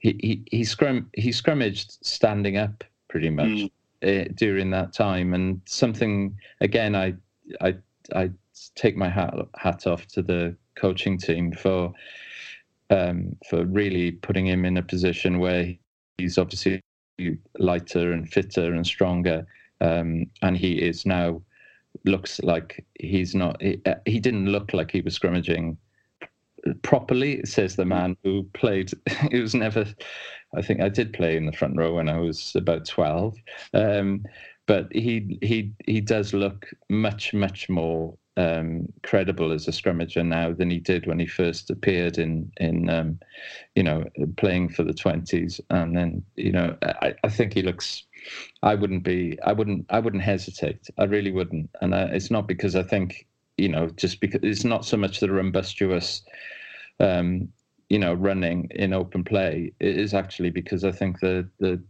[0.00, 3.70] he he he scrum he scrummaged standing up pretty much mm.
[4.02, 7.14] uh, during that time, and something again I
[7.60, 7.76] I
[8.14, 8.30] I
[8.74, 11.92] take my hat hat off to the coaching team for
[12.90, 15.72] um, for really putting him in a position where
[16.18, 16.80] he's obviously
[17.60, 19.46] lighter and fitter and stronger,
[19.80, 21.40] um, and he is now
[22.04, 23.60] looks like he's not.
[23.62, 25.76] He, uh, he didn't look like he was scrimmaging
[26.82, 28.90] properly, says the man who played.
[29.30, 29.86] It was never.
[30.56, 33.36] I think I did play in the front row when I was about twelve,
[33.72, 34.24] um,
[34.66, 40.52] but he he he does look much much more um, credible as a scrummager now
[40.52, 43.18] than he did when he first appeared in in um,
[43.74, 44.04] you know
[44.36, 48.04] playing for the twenties, and then you know I, I think he looks.
[48.62, 49.38] I wouldn't be.
[49.42, 49.86] I wouldn't.
[49.90, 50.88] I wouldn't hesitate.
[50.98, 51.70] I really wouldn't.
[51.80, 53.26] And I, it's not because I think
[53.58, 56.22] you know just because it's not so much the rumbustious.
[57.00, 57.48] Um,
[57.90, 61.82] you know, running in open play it is actually because I think the the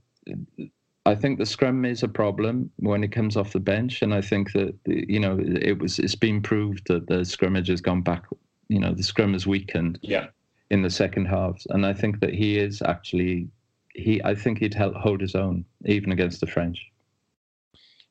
[1.06, 4.20] I think the scrum is a problem when it comes off the bench, and I
[4.20, 8.24] think that you know it was it's been proved that the scrummage has gone back.
[8.68, 9.98] You know, the scrum has weakened.
[10.02, 10.28] Yeah.
[10.70, 13.48] In the second halves, and I think that he is actually
[13.94, 14.22] he.
[14.22, 16.90] I think he'd help hold his own even against the French.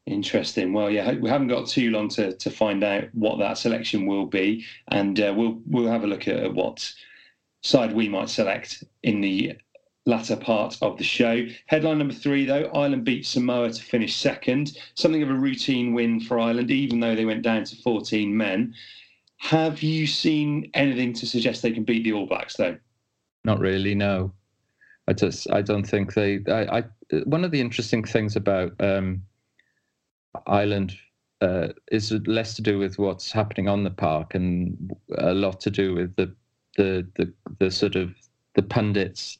[0.06, 0.74] Interesting.
[0.74, 4.26] Well, yeah, we haven't got too long to to find out what that selection will
[4.26, 6.92] be, and uh, we'll we'll have a look at what
[7.62, 9.54] side we might select in the
[10.06, 11.46] latter part of the show.
[11.68, 14.78] Headline number three, though, Ireland beat Samoa to finish second.
[14.96, 18.74] Something of a routine win for Ireland, even though they went down to 14 men.
[19.38, 22.78] Have you seen anything to suggest they can beat the All Blacks, though?
[23.44, 24.34] Not really, no.
[25.08, 26.40] I just, I don't think they.
[26.48, 26.84] I, I
[27.26, 29.22] one of the interesting things about um,
[30.48, 30.96] Ireland
[31.42, 35.70] uh, is less to do with what's happening on the park and a lot to
[35.70, 36.34] do with the
[36.78, 38.16] the the, the sort of
[38.56, 39.40] the pundits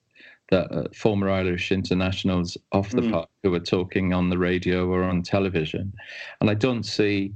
[0.50, 3.12] that uh, former Irish internationals off the mm.
[3.12, 5.94] park who are talking on the radio or on television,
[6.42, 7.34] and I don't see,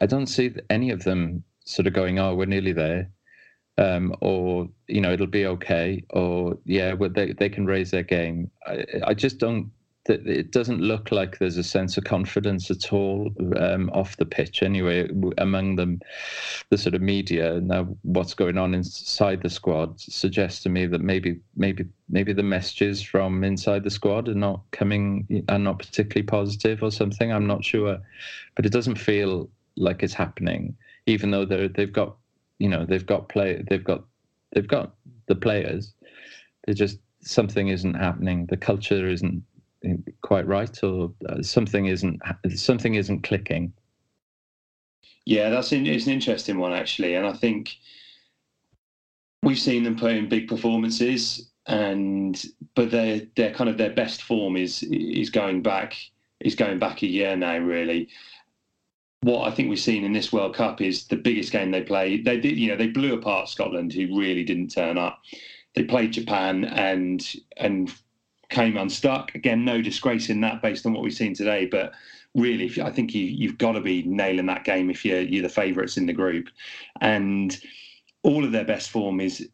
[0.00, 3.08] I don't see any of them sort of going, "Oh, we're nearly there,"
[3.78, 8.02] um, or you know, it'll be okay, or yeah, well, they they can raise their
[8.02, 8.50] game.
[8.66, 9.70] I, I just don't
[10.08, 14.62] it doesn't look like there's a sense of confidence at all um, off the pitch
[14.62, 15.08] anyway
[15.38, 16.00] among them
[16.70, 17.60] the sort of media.
[17.60, 22.42] Now what's going on inside the squad suggests to me that maybe maybe maybe the
[22.42, 27.32] messages from inside the squad are not coming are not particularly positive or something.
[27.32, 27.98] I'm not sure.
[28.54, 32.16] But it doesn't feel like it's happening even though they they've got
[32.58, 34.04] you know they've got play they've got
[34.52, 34.94] they've got
[35.26, 35.92] the players
[36.66, 39.42] they just something isn't happening the culture isn't
[40.22, 42.20] quite right, or uh, something isn't
[42.54, 43.72] something isn't clicking.
[45.24, 47.76] Yeah, that's in, it's an interesting one actually, and I think
[49.42, 52.42] we've seen them put in big performances, and
[52.74, 55.96] but their their kind of their best form is is going back
[56.40, 58.08] is going back a year now really.
[59.26, 62.22] What I think we've seen in this World Cup is the biggest game they play.
[62.22, 65.20] They did, you know, they blew apart Scotland, who really didn't turn up.
[65.74, 67.92] They played Japan and and
[68.50, 69.34] came unstuck.
[69.34, 71.66] Again, no disgrace in that based on what we've seen today.
[71.66, 71.92] But
[72.36, 75.48] really, I think you, you've got to be nailing that game if you're, you're the
[75.48, 76.48] favourites in the group.
[77.00, 77.58] And
[78.22, 79.48] all of their best form is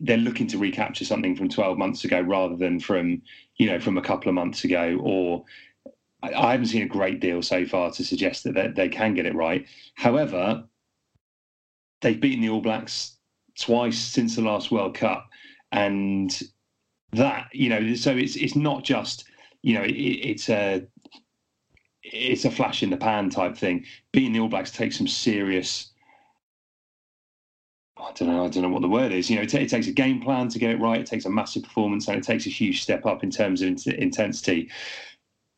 [0.00, 3.22] they're looking to recapture something from 12 months ago rather than from,
[3.56, 5.42] you know, from a couple of months ago or
[6.22, 9.26] I haven't seen a great deal so far to suggest that they, they can get
[9.26, 9.66] it right.
[9.94, 10.64] However,
[12.02, 13.16] they've beaten the All Blacks
[13.58, 15.28] twice since the last World Cup,
[15.72, 16.38] and
[17.12, 19.24] that you know so it's it's not just
[19.62, 20.86] you know it, it's a
[22.02, 25.90] it's a flash in the pan type thing being the all blacks takes some serious
[27.98, 28.46] I don't know.
[28.46, 29.28] I don't know what the word is.
[29.28, 31.00] You know, it, it, takes a game plan to get it right.
[31.00, 33.68] It takes a massive performance, and it takes a huge step up in terms of
[33.68, 34.70] in- intensity.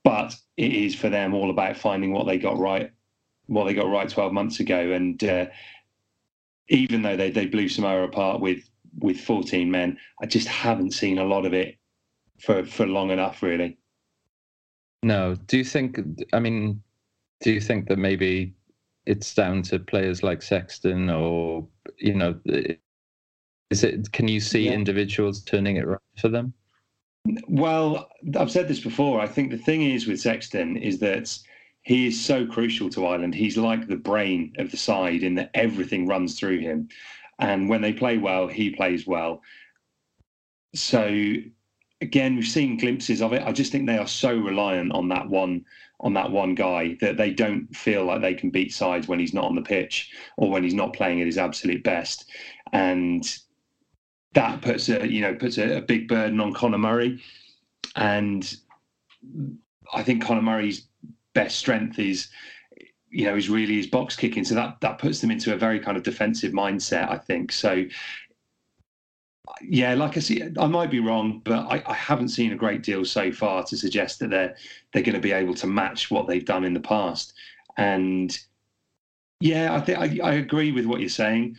[0.05, 2.91] But it is for them all about finding what they got right,
[3.47, 4.93] what they got right twelve months ago.
[4.93, 5.47] And uh,
[6.69, 9.99] even though they they blew Samoa apart with with 14 men.
[10.21, 11.77] I just haven't seen a lot of it
[12.41, 13.79] for for long enough, really.
[15.03, 15.35] No.
[15.47, 16.01] Do you think?
[16.33, 16.83] I mean,
[17.41, 18.55] do you think that maybe
[19.07, 22.39] it's down to players like Sexton, or you know,
[23.71, 24.13] is it?
[24.13, 24.73] Can you see yeah.
[24.73, 26.53] individuals turning it right for them?
[27.49, 28.09] Well,
[28.39, 29.21] I've said this before.
[29.21, 31.39] I think the thing is with Sexton is that
[31.83, 33.35] he is so crucial to Ireland.
[33.35, 36.89] He's like the brain of the side in that everything runs through him.
[37.39, 39.43] And when they play well, he plays well.
[40.75, 41.35] So
[42.01, 43.43] again, we've seen glimpses of it.
[43.43, 45.65] I just think they are so reliant on that one
[46.01, 49.33] on that one guy that they don't feel like they can beat sides when he's
[49.33, 52.29] not on the pitch or when he's not playing at his absolute best.
[52.73, 53.25] And
[54.35, 57.23] that puts a you know puts a, a big burden on Conor Murray.
[57.97, 58.57] And
[59.93, 60.87] I think Conor Murray's
[61.35, 62.29] best strength is
[63.13, 64.43] you know, is really his box kicking.
[64.43, 67.53] So that that puts them into a very kind of defensive mindset, I think.
[67.53, 67.85] So
[69.61, 72.83] yeah, like I see, I might be wrong, but I, I, haven't seen a great
[72.83, 74.57] deal so far to suggest that they're
[74.93, 77.35] they're going to be able to match what they've done in the past.
[77.77, 78.37] And
[79.41, 81.57] yeah, I think I, I agree with what you're saying.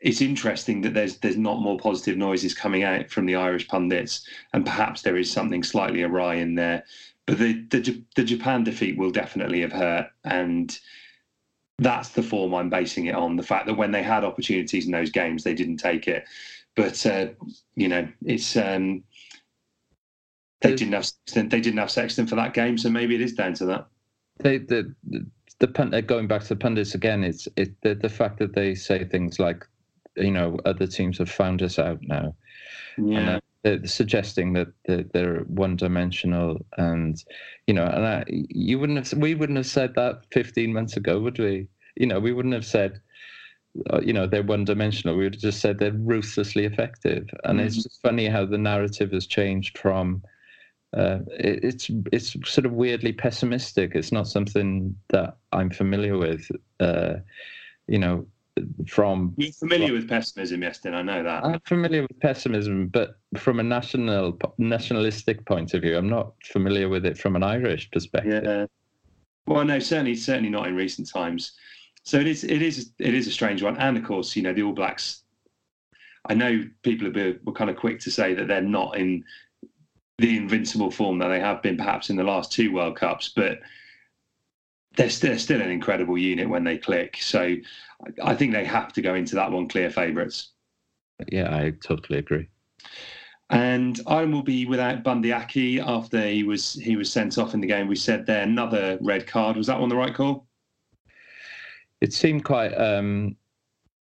[0.00, 4.26] It's interesting that there's there's not more positive noises coming out from the Irish pundits,
[4.52, 6.84] and perhaps there is something slightly awry in there.
[7.26, 10.78] But the the, the Japan defeat will definitely have hurt, and
[11.78, 13.36] that's the form I'm basing it on.
[13.36, 16.24] The fact that when they had opportunities in those games, they didn't take it
[16.78, 17.26] but uh,
[17.74, 19.02] you know, it's um,
[20.60, 23.32] they didn't have Sexton, they didn't have Sexton for that game, so maybe it is
[23.32, 23.88] down to that.
[24.38, 25.26] They, the the,
[25.58, 28.76] the uh, going back to the pundits again, it's it the, the fact that they
[28.76, 29.66] say things like,
[30.18, 32.34] you know, other teams have found us out now.
[32.96, 33.38] Yeah.
[33.62, 37.22] they're suggesting that they're one-dimensional, and
[37.66, 41.20] you know, and I, you wouldn't have, we wouldn't have said that 15 months ago,
[41.20, 41.68] would we?
[41.96, 43.00] You know, we wouldn't have said,
[43.90, 47.58] uh, you know they're one dimensional we would have just said they're ruthlessly effective and
[47.58, 47.66] mm-hmm.
[47.66, 50.22] it's just funny how the narrative has changed from
[50.96, 56.50] uh, it, it's it's sort of weirdly pessimistic it's not something that i'm familiar with
[56.80, 57.14] uh,
[57.86, 58.26] you know
[58.86, 61.44] from you're familiar with pessimism Iestyn i know that.
[61.44, 66.88] I'm familiar with pessimism but from a national nationalistic point of view i'm not familiar
[66.88, 68.44] with it from an irish perspective.
[68.44, 68.66] Yeah.
[69.46, 71.52] Well no certainly certainly not in recent times.
[72.08, 74.54] So it is it is it is a strange one, and of course, you know,
[74.54, 75.24] the All Blacks.
[76.24, 79.24] I know people are were kind of quick to say that they're not in
[80.16, 83.60] the invincible form that they have been perhaps in the last two World Cups, but
[84.98, 87.16] they're still, still an incredible unit when they click.
[87.20, 87.56] So
[88.22, 90.50] I think they have to go into that one clear favourites.
[91.32, 92.48] Yeah, I totally agree.
[93.50, 97.62] And Ireland will be without Bundee Aki after he was he was sent off in
[97.62, 97.88] the game.
[97.88, 99.56] We said there another red card.
[99.56, 100.48] Was that one the right call?
[102.00, 103.36] it seemed quite um,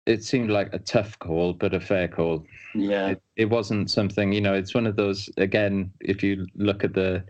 [0.07, 2.45] it seemed like a tough call, but a fair call.
[2.75, 4.55] Yeah, it, it, wasn't something you know.
[4.55, 5.93] It's one of those again.
[6.01, 7.25] If you look at the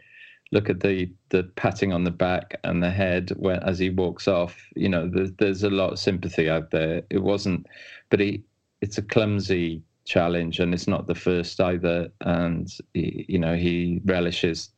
[0.53, 4.29] look at the the patting on the back and the head when as he walks
[4.29, 7.03] off, you know, there's, there's a lot of sympathy out there.
[7.11, 7.67] It wasn't,
[8.11, 8.45] but he
[8.81, 12.09] it's a clumsy challenge, and it's not the first either.
[12.21, 14.71] And he, you know, he relishes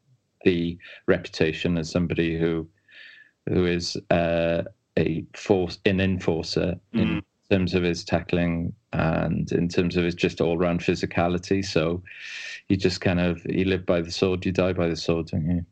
[0.45, 2.69] the reputation as somebody who
[3.49, 4.63] who is uh,
[4.99, 7.01] a force an enforcer mm.
[7.01, 11.65] in terms of his tackling and in terms of his just all round physicality.
[11.65, 12.03] So
[12.69, 15.49] you just kind of you live by the sword, you die by the sword, don't
[15.49, 15.65] you?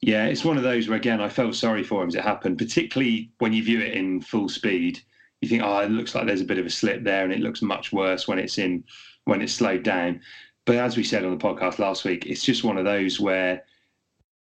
[0.00, 2.58] Yeah, it's one of those where again I felt sorry for him as it happened,
[2.58, 5.00] particularly when you view it in full speed.
[5.40, 7.40] You think, oh, it looks like there's a bit of a slip there, and it
[7.40, 8.84] looks much worse when it's in
[9.24, 10.20] when it's slowed down.
[10.64, 13.64] But as we said on the podcast last week, it's just one of those where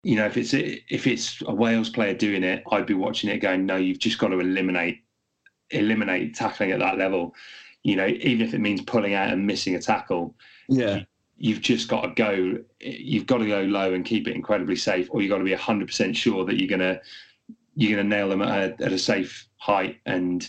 [0.03, 3.39] you know, if it's if it's a Wales player doing it, I'd be watching it
[3.39, 5.03] going, no, you've just got to eliminate
[5.71, 7.35] eliminate tackling at that level.
[7.83, 10.35] You know, even if it means pulling out and missing a tackle.
[10.67, 11.03] Yeah.
[11.37, 12.57] You've just got to go.
[12.81, 15.53] You've got to go low and keep it incredibly safe, or you've got to be
[15.53, 16.99] hundred percent sure that you're gonna
[17.75, 19.99] you're gonna nail them at a, at a safe height.
[20.05, 20.45] And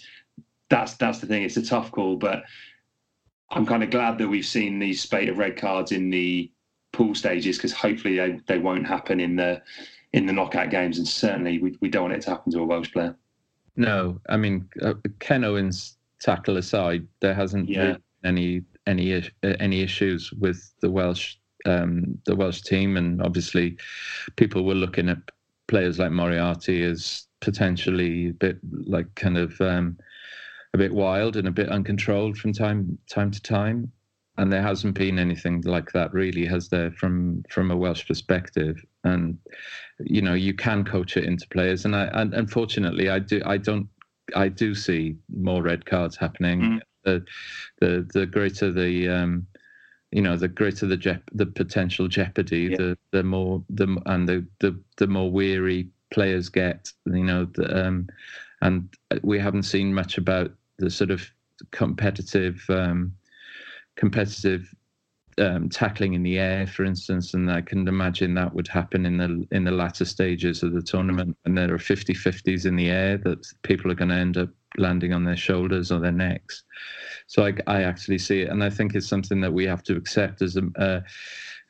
[0.68, 1.44] that's that's the thing.
[1.44, 2.42] It's a tough call, but
[3.50, 6.50] I'm kind of glad that we've seen these spate of red cards in the
[6.92, 9.62] pool stages because hopefully they, they won't happen in the
[10.12, 12.64] in the knockout games, and certainly we, we don't want it to happen to a
[12.64, 13.16] Welsh player.
[13.80, 17.92] No, I mean uh, Ken Owens tackle aside, there hasn't yeah.
[17.92, 23.78] been any any uh, any issues with the Welsh um, the Welsh team, and obviously
[24.36, 25.18] people were looking at
[25.66, 29.96] players like Moriarty as potentially a bit like kind of um,
[30.74, 33.90] a bit wild and a bit uncontrolled from time time to time
[34.40, 38.82] and there hasn't been anything like that really has there from from a welsh perspective
[39.04, 39.36] and
[40.00, 43.58] you know you can coach it into players and i and unfortunately i do i
[43.58, 43.86] don't
[44.34, 46.80] i do see more red cards happening mm.
[47.04, 47.22] the
[47.80, 49.46] the the greater the um
[50.10, 52.76] you know the greater the jep- the potential jeopardy yeah.
[52.78, 57.86] the the more the and the the, the more weary players get you know the,
[57.86, 58.08] um
[58.62, 58.88] and
[59.22, 61.30] we haven't seen much about the sort of
[61.72, 63.12] competitive um
[64.00, 64.74] competitive
[65.38, 69.18] um, tackling in the air, for instance, and I can imagine that would happen in
[69.18, 73.16] the in the latter stages of the tournament, and there are 50-50s in the air
[73.18, 76.64] that people are going to end up landing on their shoulders or their necks.
[77.26, 79.96] So I, I actually see it, and I think it's something that we have to
[79.96, 81.00] accept as a, uh,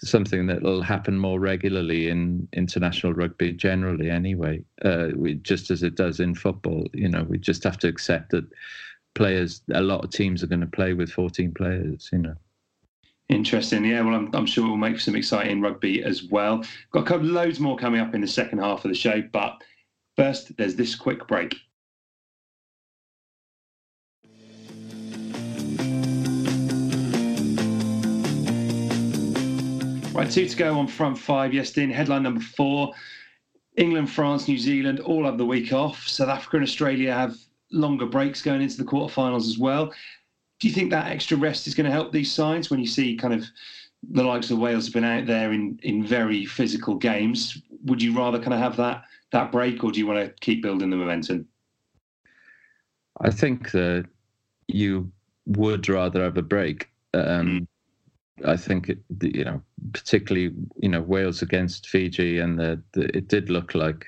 [0.02, 4.10] something that will happen more regularly in international rugby generally.
[4.10, 7.88] Anyway, uh, we, just as it does in football, you know, we just have to
[7.88, 8.46] accept that
[9.14, 12.34] players, a lot of teams are going to play with 14 players, you know.
[13.28, 13.84] Interesting.
[13.84, 16.64] Yeah, well, I'm, I'm sure we'll make some exciting rugby as well.
[16.90, 19.62] Got a couple, loads more coming up in the second half of the show, but
[20.20, 21.56] First, there's this quick break.
[30.12, 31.54] Right, two to go on front five.
[31.54, 32.92] Yes, in headline number four.
[33.78, 36.06] England, France, New Zealand all have the week off.
[36.06, 37.36] South Africa and Australia have
[37.70, 39.92] longer breaks going into the quarterfinals as well.
[40.58, 43.16] Do you think that extra rest is going to help these sides when you see
[43.16, 43.44] kind of
[44.10, 47.62] the likes of Wales have been out there in, in very physical games?
[47.84, 50.60] Would you rather kind of have that that break, or do you want to keep
[50.60, 51.46] building the momentum?
[53.20, 54.06] I think that
[54.66, 55.10] you
[55.46, 56.88] would rather have a break.
[57.14, 57.66] Um, mm.
[58.44, 59.62] I think it, you know,
[59.92, 64.06] particularly you know Wales against Fiji, and the, the, it did look like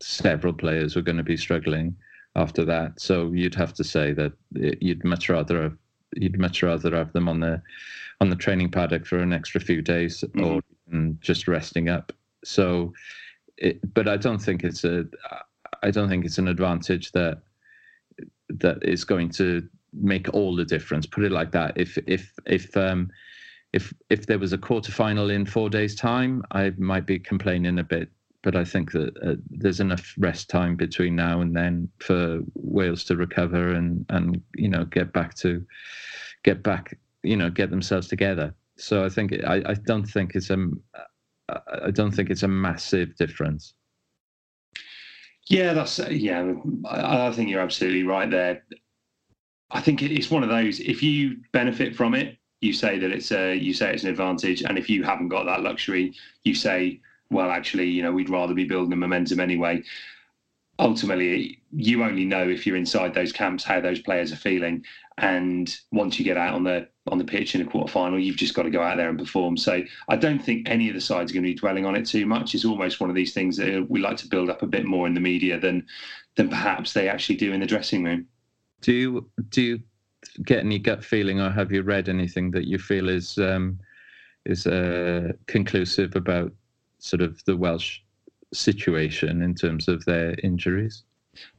[0.00, 1.96] several players were going to be struggling
[2.36, 3.00] after that.
[3.00, 5.76] So you'd have to say that you'd much rather have
[6.16, 7.60] you'd much rather have them on the
[8.20, 10.44] on the training paddock for an extra few days mm-hmm.
[10.44, 10.60] or
[11.20, 12.12] just resting up.
[12.44, 12.92] So,
[13.56, 15.04] it, but I don't think it's a
[15.82, 17.42] I don't think it's an advantage that
[18.48, 21.06] that is going to make all the difference.
[21.06, 21.72] Put it like that.
[21.76, 23.10] If if if um,
[23.72, 27.78] if if there was a quarter final in four days' time, I might be complaining
[27.78, 28.10] a bit.
[28.44, 33.02] But I think that uh, there's enough rest time between now and then for Wales
[33.04, 35.64] to recover and and you know get back to
[36.44, 38.54] get back you know get themselves together.
[38.76, 40.68] So I think I, I don't think it's a
[41.48, 43.74] I don't think it's a massive difference.
[45.48, 46.54] Yeah, that's yeah.
[46.86, 48.62] I, I think you're absolutely right there.
[49.70, 50.80] I think it's one of those.
[50.80, 54.62] If you benefit from it, you say that it's a you say it's an advantage,
[54.62, 56.14] and if you haven't got that luxury,
[56.44, 59.82] you say, well, actually, you know, we'd rather be building the momentum anyway.
[60.78, 64.84] Ultimately, you only know if you're inside those camps how those players are feeling,
[65.18, 68.36] and once you get out on the on the pitch in a quarter final, you've
[68.36, 69.56] just got to go out there and perform.
[69.56, 72.06] So I don't think any of the sides are going to be dwelling on it
[72.06, 72.54] too much.
[72.54, 75.06] It's almost one of these things that we like to build up a bit more
[75.06, 75.86] in the media than
[76.36, 78.26] than perhaps they actually do in the dressing room.
[78.80, 79.80] Do you do you
[80.44, 83.78] get any gut feeling, or have you read anything that you feel is um,
[84.44, 86.52] is uh, conclusive about
[87.04, 88.00] sort of the Welsh
[88.52, 91.02] situation in terms of their injuries?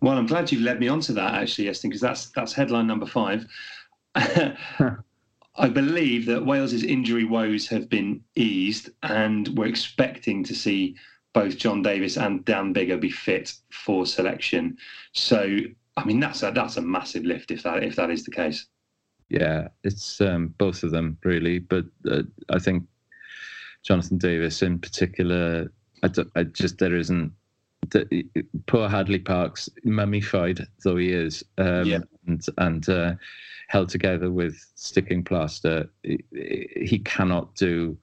[0.02, 2.88] Well, I'm glad you've led me on to that actually, Iestyn, because that's that's headline
[2.88, 3.46] number five.
[4.16, 10.96] I believe that Wales's injury woes have been eased, and we're expecting to see
[11.34, 14.78] both John Davies and Dan Biggar be fit for selection.
[15.12, 15.60] So
[15.98, 18.66] I mean, that's a that's a massive lift if that if that is the case.
[19.30, 22.84] Yeah, it's um, both of them really, but uh, I think
[23.86, 25.72] Jonathan Davies in particular.
[26.04, 27.32] I, I just there isn't
[28.68, 32.00] poor Hadleigh Parkes, mummified though he is, um, yeah.
[32.28, 33.14] and and uh,
[33.68, 35.90] held together with sticking plaster.
[36.04, 36.24] He,
[36.76, 37.98] he cannot do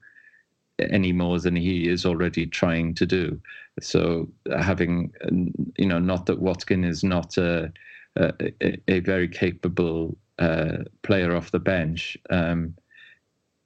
[0.79, 3.39] any more than he is already trying to do.
[3.79, 4.29] So
[4.59, 5.13] having,
[5.77, 7.71] you know, not that Watkin is not a,
[8.15, 8.33] a,
[8.87, 12.75] a very capable uh, player off the bench, um,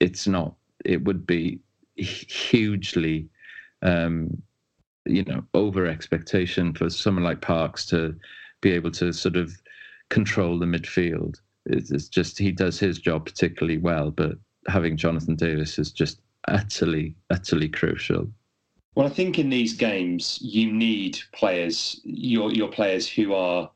[0.00, 0.54] it's not.
[0.84, 1.60] It would be
[1.98, 3.28] hugely,
[3.82, 4.42] um,
[5.04, 8.14] you know, over expectation for someone like Parkes to
[8.60, 9.52] be able to sort of
[10.10, 11.40] control the midfield.
[11.66, 14.32] It's just he does his job particularly well, but
[14.68, 18.30] having Jonathan Davies is just utterly, utterly crucial.
[18.94, 23.70] Well, I think in these games you need players, your your players who are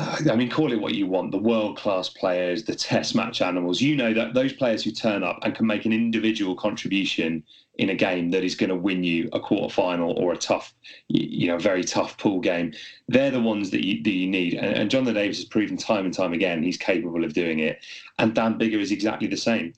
[0.00, 3.80] I mean, call it what you want, the world class players, the test match animals.
[3.80, 7.42] You know that those players who turn up and can make an individual contribution
[7.76, 10.74] in a game that is going to win you a quarter final or a tough,
[11.08, 12.72] you know, very tough pool game.
[13.08, 14.54] They're the ones that you, that you need.
[14.54, 17.84] And, and Jonathan Davies has proven time and time again he's capable of doing it.
[18.18, 19.72] And Dan Biggar is exactly the same.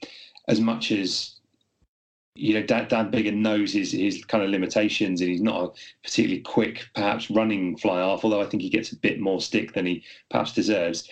[0.49, 1.35] As much as
[2.35, 5.69] you know, Dan, Dan Biggar knows his his kind of limitations, and he's not a
[6.03, 8.25] particularly quick, perhaps running fly half.
[8.25, 11.09] Although I think he gets a bit more stick than he perhaps deserves.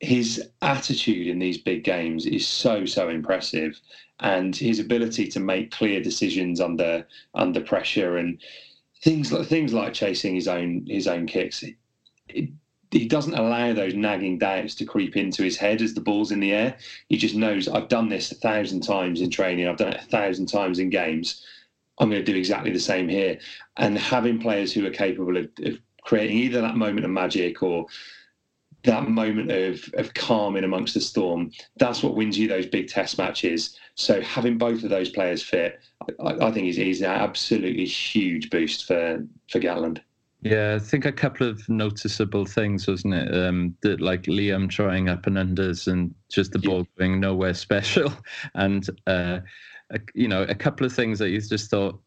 [0.00, 3.80] His attitude in these big games is so so impressive,
[4.20, 8.40] and his ability to make clear decisions under under pressure and
[9.02, 11.62] things like things like chasing his own his own kicks.
[12.28, 12.50] It,
[12.94, 16.40] he doesn't allow those nagging doubts to creep into his head as the ball's in
[16.40, 16.76] the air.
[17.08, 20.06] He just knows I've done this a thousand times in training, I've done it a
[20.06, 21.44] thousand times in games.
[21.98, 23.38] I'm going to do exactly the same here.
[23.76, 27.86] And having players who are capable of, of creating either that moment of magic or
[28.84, 32.88] that moment of, of calm in amongst the storm, that's what wins you those big
[32.88, 33.78] test matches.
[33.96, 35.80] So having both of those players fit,
[36.20, 40.00] I, I think is, is an absolutely huge boost for, for Gatland.
[40.44, 43.34] Yeah, I think a couple of noticeable things, wasn't it?
[43.34, 46.84] Um, that like Liam trying up and unders and just the ball yeah.
[46.98, 48.12] going nowhere special,
[48.54, 49.40] and uh,
[49.90, 51.98] a, you know a couple of things that you just thought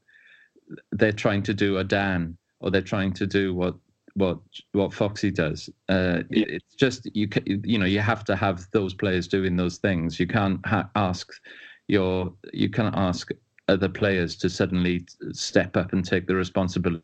[0.91, 3.75] they're trying to do a Dan or they're trying to do what
[4.13, 4.38] what
[4.73, 5.67] what Foxy does.
[5.89, 6.45] Uh, Yeah.
[6.47, 10.19] It's just you you know you have to have those players doing those things.
[10.19, 11.27] You can't ha- ask
[11.88, 13.31] your you can't ask
[13.67, 17.03] other players to suddenly step up and take the responsibility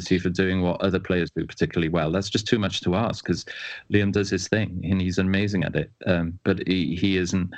[0.00, 2.12] for doing what other players do particularly well.
[2.12, 3.44] That's just too much to ask because
[3.92, 5.90] Liam does his thing and he's amazing at it.
[6.06, 7.50] Um, but he, he isn't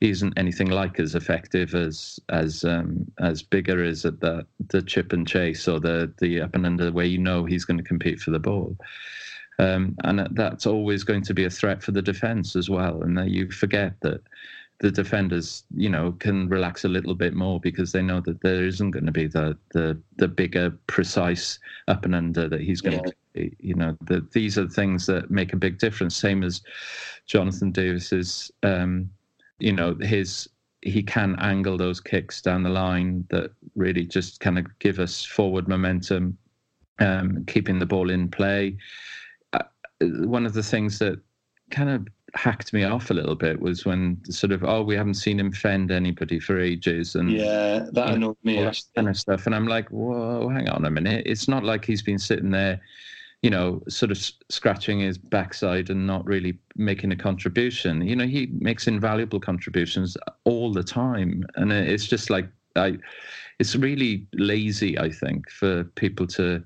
[0.00, 4.82] he isn't anything like as effective as as um, as Biggar is at the the
[4.82, 7.84] chip and chase or the the up and under where you know he's going to
[7.84, 8.76] compete for the ball.
[9.58, 13.02] Um, and that's always going to be a threat for the defence as well.
[13.02, 14.22] And that you forget that
[14.82, 18.64] the defenders, you know, can relax a little bit more because they know that there
[18.64, 23.02] isn't going to be the the the Biggar, precise up and under that he's going
[23.02, 23.12] to.
[23.60, 26.16] You know, that these are things that make a big difference.
[26.16, 26.60] Same as
[27.26, 29.08] Jonathan Davies's, um,
[29.58, 30.48] you know, his
[30.82, 35.24] he can angle those kicks down the line that really just kind of give us
[35.24, 36.36] forward momentum,
[36.98, 38.76] um, keeping the ball in play.
[39.52, 39.62] Uh,
[40.00, 41.20] one of the things that
[41.70, 45.14] kind of hacked me off a little bit was when sort of oh we haven't
[45.14, 49.16] seen him fend anybody for ages and Yeah, that annoyed me all that kind of
[49.18, 49.46] stuff.
[49.46, 51.24] And I'm like whoa hang on a minute.
[51.26, 52.80] It's not like he's been sitting there
[53.42, 54.18] you know sort of
[54.48, 58.06] scratching his backside and not really making a contribution.
[58.06, 61.44] You know he makes invaluable contributions all the time.
[61.56, 62.96] And it's just like I
[63.58, 66.64] it's really lazy I think for people to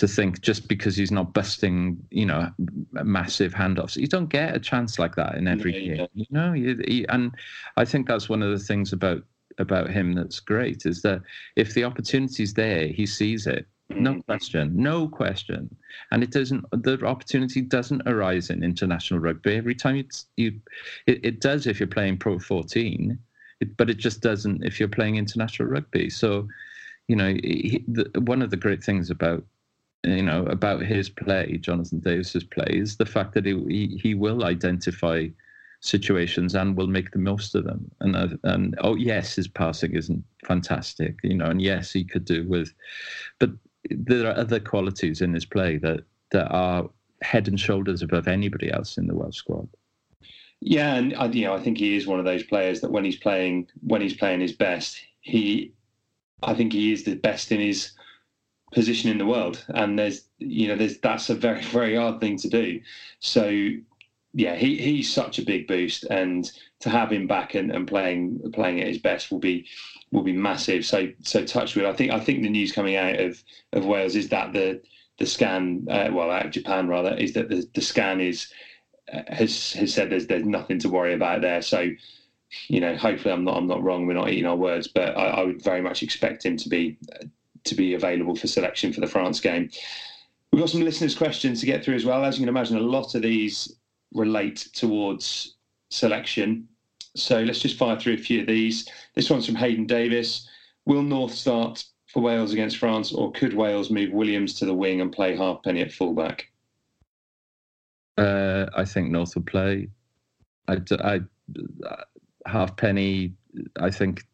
[0.00, 2.50] to think just because he's not busting, you know,
[2.92, 5.96] massive handoffs, you don't get a chance like that in every No, you game.
[5.98, 6.10] don't.
[6.14, 7.32] You know, you, you, and
[7.76, 9.22] I think that's one of the things about
[9.58, 11.20] about him that's great is that
[11.56, 13.66] if the opportunity's there, he sees it.
[13.90, 14.24] No Mm.
[14.26, 15.68] question, no question,
[16.12, 16.64] and it doesn't.
[16.72, 20.60] The opportunity doesn't arise in international rugby every time it's you.
[21.06, 23.18] It, it does if you're playing Pro 14,
[23.60, 26.08] it, but it just doesn't if you're playing international rugby.
[26.08, 26.46] So,
[27.08, 29.44] you know, he, the, one of the great things about
[30.04, 34.44] you know about his play, Jonathan Davies's play, is the fact that he he, will
[34.44, 35.28] identify
[35.80, 37.90] situations and will make the most of them.
[38.00, 42.24] And uh, and oh yes, his passing isn't fantastic, you know, and yes, he could
[42.24, 42.72] do with,
[43.38, 43.50] but
[43.90, 46.00] there are other qualities in his play that
[46.32, 46.88] that are
[47.22, 49.68] head and shoulders above anybody else in the Welsh squad.
[50.60, 53.16] Yeah, and you know, I think he is one of those players that when he's
[53.16, 55.72] playing when he's playing his best, he,
[56.42, 57.92] I think he is the best in his
[58.72, 59.64] position in the world.
[59.68, 62.80] And there's, you know, there's that's a very very hard thing to do.
[63.20, 63.48] So,
[64.32, 66.50] yeah, he he's such a big boost, and
[66.80, 69.66] to have him back and, and playing playing at his best will be
[70.12, 70.84] will be massive.
[70.84, 71.86] So so touch with.
[71.86, 73.42] I think I think the news coming out of
[73.72, 74.80] of Wales is that the
[75.18, 78.52] the scan, uh, well, out of Japan rather, is that the the scan is
[79.28, 81.62] has has said there's there's nothing to worry about there.
[81.62, 81.90] So,
[82.68, 84.06] you know, hopefully I'm not I'm not wrong.
[84.06, 86.98] We're not eating our words, but I, I would very much expect him to be
[87.64, 89.70] to be available for selection for the France game.
[90.52, 92.24] We've got some listeners' questions to get through as well.
[92.24, 93.76] As you can imagine, a lot of these
[94.12, 95.56] relate towards
[95.90, 96.66] selection.
[97.14, 98.88] So let's just fire through a few of these.
[99.14, 100.48] This one's from Hayden Davis.
[100.86, 105.00] Will North start for Wales against France, or could Wales move Williams to the wing
[105.00, 106.48] and play Halfpenny at fullback?
[108.18, 109.88] Uh, I think North will play.
[110.68, 111.20] I, I
[112.46, 113.34] Halfpenny.
[113.80, 114.24] I think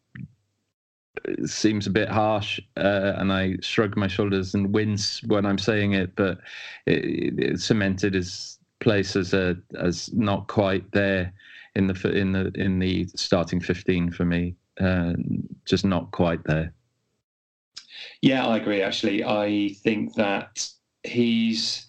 [1.45, 5.93] seems a bit harsh, uh, and I shrug my shoulders and wince when I'm saying
[5.93, 6.15] it.
[6.15, 6.39] But
[6.85, 11.33] it, it cemented his place as a as not quite there
[11.75, 14.55] in the in the in the starting fifteen for me.
[14.79, 15.13] Uh,
[15.65, 16.73] just not quite there.
[18.21, 18.81] Yeah, I agree.
[18.81, 20.69] Actually, I think that
[21.03, 21.86] he's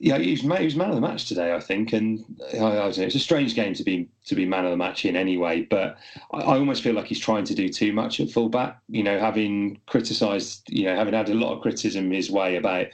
[0.00, 1.54] yeah man, he was man of the match today.
[1.54, 2.24] I think, and
[2.54, 4.76] I, I don't know, it's a strange game to be to be man of the
[4.76, 5.62] match in anyway.
[5.62, 5.98] But
[6.32, 8.80] I, I almost feel like he's trying to do too much at fullback.
[8.88, 12.86] You know, having criticised, you know, having had a lot of criticism his way about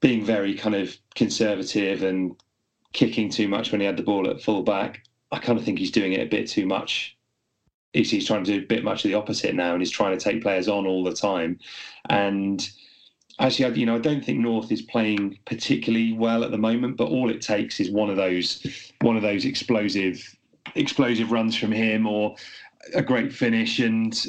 [0.00, 2.36] being very kind of conservative and
[2.92, 5.02] kicking too much when he had the ball at fullback.
[5.32, 7.16] I kind of think he's doing it a bit too much
[7.96, 10.16] he's, he's trying to do a bit much of the opposite now, and he's trying
[10.16, 11.58] to take players on all the time.
[12.08, 12.68] And
[13.38, 16.96] actually, you know, I don't think North is playing particularly well at the moment.
[16.96, 20.36] But all it takes is one of those, one of those explosive,
[20.74, 22.36] explosive runs from him, or
[22.94, 24.26] a great finish, and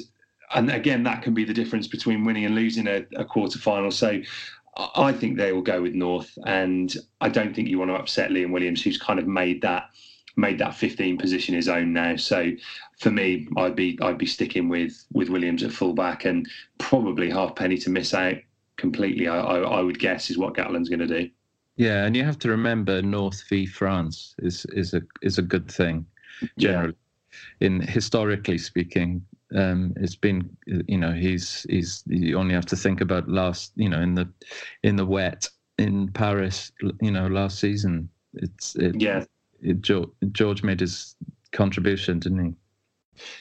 [0.55, 3.91] and again, that can be the difference between winning and losing a, a quarter final.
[3.91, 4.22] So.
[4.95, 8.30] I think they will go with North, and I don't think you want to upset
[8.30, 9.89] Liam Williams, who's kind of made that
[10.36, 12.16] made that 15 position his own now.
[12.16, 12.51] So
[12.99, 16.47] for me, I'd be I'd be sticking with with Williams at fullback and
[16.78, 18.38] probably Halfpenny to miss out
[18.78, 19.28] completely.
[19.28, 21.30] I, I, I would guess is what Gatland's going to do.
[21.75, 25.69] Yeah, and you have to remember North v France is is a is a good
[25.71, 26.05] thing
[26.57, 26.95] generally.
[27.59, 29.25] In historically speaking,
[29.55, 33.89] Um, it's been, you know, he's he's you only have to think about last, you
[33.89, 34.28] know, in the
[34.84, 36.71] in the wet in Paris,
[37.01, 38.09] you know, last season.
[38.34, 39.25] It's it, Yeah.
[39.61, 41.15] It, George, George made his
[41.51, 42.55] contribution, didn't he?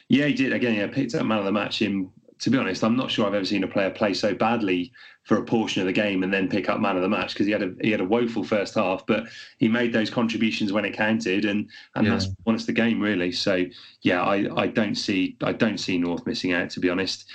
[0.09, 0.53] Yeah, he did.
[0.53, 1.82] Again, yeah, picked up man of the match.
[1.82, 2.11] In
[2.41, 4.93] to be honest, I'm not sure I've ever seen a player play so badly
[5.27, 7.47] for a portion of the game and then pick up man of the match because
[7.47, 9.24] he had a he had a woeful first half, but
[9.59, 12.12] he made those contributions when it counted, and and Yeah.
[12.12, 13.33] that's won us the game really.
[13.33, 13.64] So
[14.03, 17.29] yeah, I I don't see I don't see North missing out to be honest.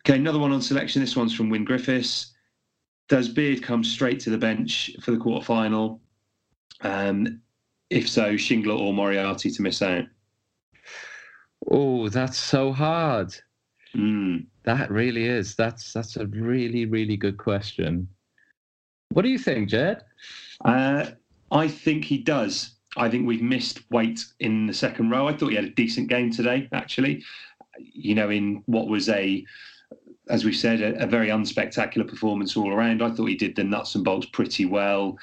[0.00, 1.00] Okay, another one on selection.
[1.02, 2.32] This one's from Wyn Griffiths.
[3.08, 6.00] Does Beard come straight to the bench for the quarter final?
[6.82, 7.40] Um,
[7.90, 10.04] if so, Shingler or Moriarty to miss out?
[11.68, 13.34] Oh, that's so hard.
[13.96, 14.46] Mm.
[14.64, 15.54] That really is.
[15.54, 18.08] That's that's a really really good question.
[19.10, 20.02] What do you think, Jed?
[20.64, 21.06] Uh,
[21.50, 22.76] I think he does.
[22.96, 25.28] I think we've missed weight in the second row.
[25.28, 27.24] I thought he had a decent game today, actually.
[27.78, 29.44] You know, in what was a,
[30.28, 33.02] as we said, a, a very unspectacular performance all around.
[33.02, 35.18] I thought he did the nuts and bolts pretty well.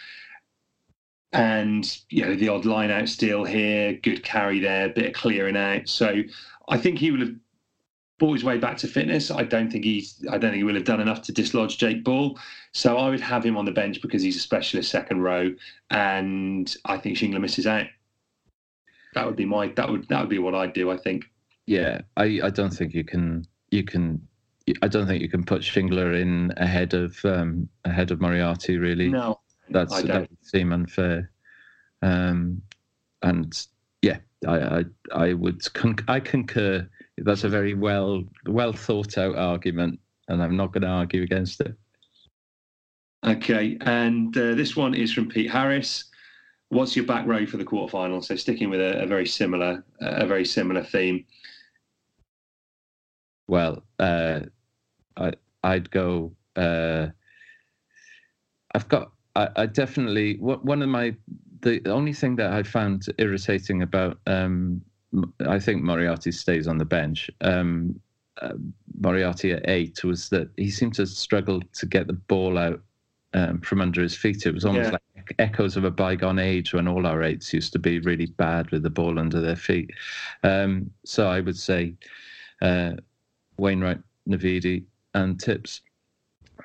[1.32, 5.58] And, you know, the odd line out still here, good carry there, bit of clearing
[5.58, 5.88] out.
[5.88, 6.24] So
[6.68, 7.36] I think he would have
[8.20, 9.32] brought his way back to fitness.
[9.32, 12.04] I don't think he's I don't think he will have done enough to dislodge Jake
[12.04, 12.38] Ball.
[12.74, 15.54] So I would have him on the bench because he's a specialist second row,
[15.90, 17.88] and I think Shingler misses out.
[19.16, 20.92] That would be my that would that would be what I'd do.
[20.92, 21.24] I think.
[21.66, 24.22] Yeah, I, I don't think you can you can
[24.82, 28.78] I don't think you can put Shingler in ahead of um, ahead of Moriarty.
[28.78, 29.40] Really, No,
[29.70, 31.32] that's that would seem unfair.
[32.02, 32.62] Um,
[33.24, 33.68] and
[34.02, 34.18] yeah,
[34.48, 36.88] I I, I would con- I concur.
[37.24, 41.62] That's a very well well thought out argument, and I'm not going to argue against
[41.62, 41.76] it.
[43.26, 46.06] Okay, and uh, this one is from Pete Harris.
[46.70, 48.24] What's your back row for the quarterfinal?
[48.24, 51.26] So sticking with a, a very similar a very similar theme.
[53.48, 54.42] Well, uh,
[55.18, 56.34] I I'd go.
[56.56, 57.08] Uh,
[58.76, 59.12] I've got.
[59.36, 60.38] I, I definitely.
[60.38, 61.16] What one of my
[61.62, 64.20] the only thing that I found irritating about.
[64.28, 64.82] Um,
[65.48, 67.30] I think Moriarty stays on the bench.
[67.42, 68.00] Um,
[68.42, 68.54] uh,
[69.00, 72.82] Moriarty at eight was that he seemed to struggle to get the ball out
[73.34, 74.46] um, from under his feet.
[74.46, 74.98] It was almost Yeah.
[75.18, 78.72] like echoes of a bygone age when all our eights used to be really bad
[78.72, 79.92] with the ball under their feet.
[80.44, 81.96] Um, so I would say
[82.62, 82.94] uh,
[83.58, 85.82] Wainwright, Navidi, and Tips.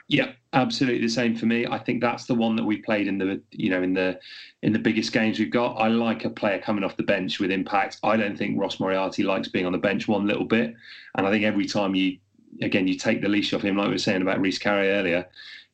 [0.09, 1.67] Yeah, absolutely the same for me.
[1.67, 4.19] I think that's the one that we played in the you know in the
[4.63, 5.75] in the biggest games we've got.
[5.75, 7.99] I like a player coming off the bench with impact.
[8.03, 10.75] I don't think Ross Moriarty likes being on the bench one little bit,
[11.17, 12.19] and I think every time you
[12.63, 15.27] again you take the leash off him, like we were saying about Rhys Carré earlier,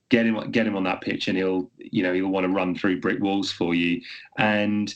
[0.09, 2.75] get him get him on that pitch, and he'll you know he'll want to run
[2.75, 4.01] through brick walls for you.
[4.39, 4.93] And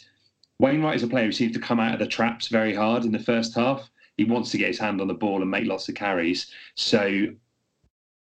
[0.58, 3.12] Wainwright is a player who seems to come out of the traps very hard in
[3.12, 3.88] the first half.
[4.16, 6.46] He wants to get his hand on the ball and make lots of carries.
[6.76, 7.28] So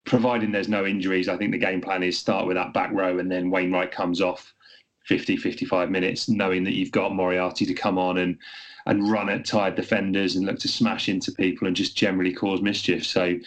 [0.08, 3.20] providing there's no injuries, I think the game plan is start with that back row
[3.20, 4.54] and then Wainwright comes off
[5.06, 8.38] 50, 55 minutes, knowing that you've got Moriarty to come on and
[8.88, 12.62] and run at tired defenders and look to smash into people and just generally cause
[12.62, 13.06] mischief.
[13.06, 13.38] So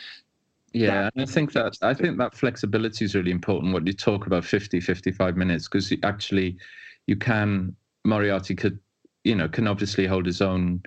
[0.72, 3.72] Yeah, and I think that I think that flexibility is really important.
[3.72, 6.58] What you talk about 50, 55 minutes, because actually
[7.06, 8.78] you can Moriarty could,
[9.24, 10.82] you know, can obviously hold his own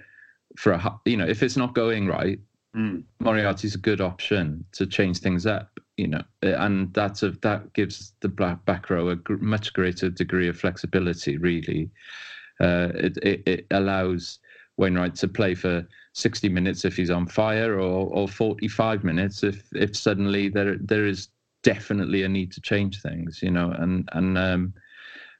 [0.55, 2.39] for a you know if it's not going right,
[2.75, 8.13] mm, Moriarty's a good option to change things up, you know, and that's that gives
[8.21, 11.37] the black back row a gr- much greater degree of flexibility.
[11.37, 11.89] Really,
[12.59, 14.39] uh, it, it it allows
[14.77, 19.43] Wainwright to play for sixty minutes if he's on fire, or or forty five minutes
[19.43, 21.29] if if suddenly there there is
[21.63, 24.73] definitely a need to change things, you know, and and um,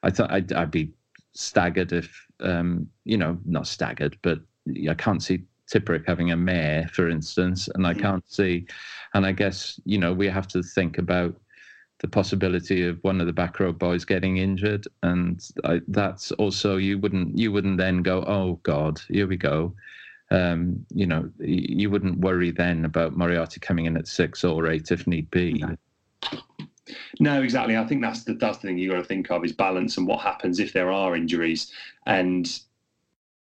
[0.03, 0.91] I thought I'd, I'd be
[1.34, 4.39] staggered if um, you know not staggered, but
[4.89, 5.43] I can't see
[5.74, 8.01] Tipuric having a mare, for instance, and I Mm.
[8.01, 8.65] can't see,
[9.15, 11.36] and I guess you know we have to think about
[11.99, 16.78] the possibility of one of the back row boys getting injured, and I, that's also
[16.78, 19.74] you wouldn't you wouldn't then go oh God here we go,
[20.30, 24.91] um, you know you wouldn't worry then about Moriarty coming in at six or eight
[24.91, 25.53] if need be.
[25.53, 25.76] No.
[27.19, 27.78] No, exactly.
[27.78, 30.05] I think that's the that's the thing you got to think of is balance and
[30.05, 31.71] what happens if there are injuries.
[32.05, 32.47] And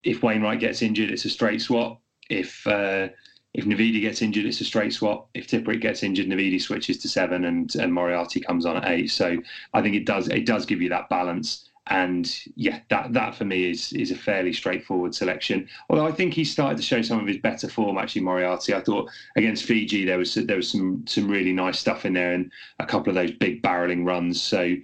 [0.04, 2.02] if Wainwright gets injured, it's a straight swap.
[2.30, 3.10] If uh,
[3.54, 5.30] if Navidi gets injured, it's a straight swap.
[5.34, 9.12] If Tipuric gets injured, Navidi switches to seven, and and Moriarty comes on at eight.
[9.12, 9.38] So
[9.74, 11.70] I think it does it does give you that balance.
[11.88, 15.68] And yeah, that that for me is is a fairly straightforward selection.
[15.90, 17.98] Although I think he started to show some of his better form.
[17.98, 22.06] Actually, Moriarty, I thought against Fiji there was there was some some really nice stuff
[22.06, 24.42] in there, and a couple of those big barreling runs.
[24.42, 24.76] So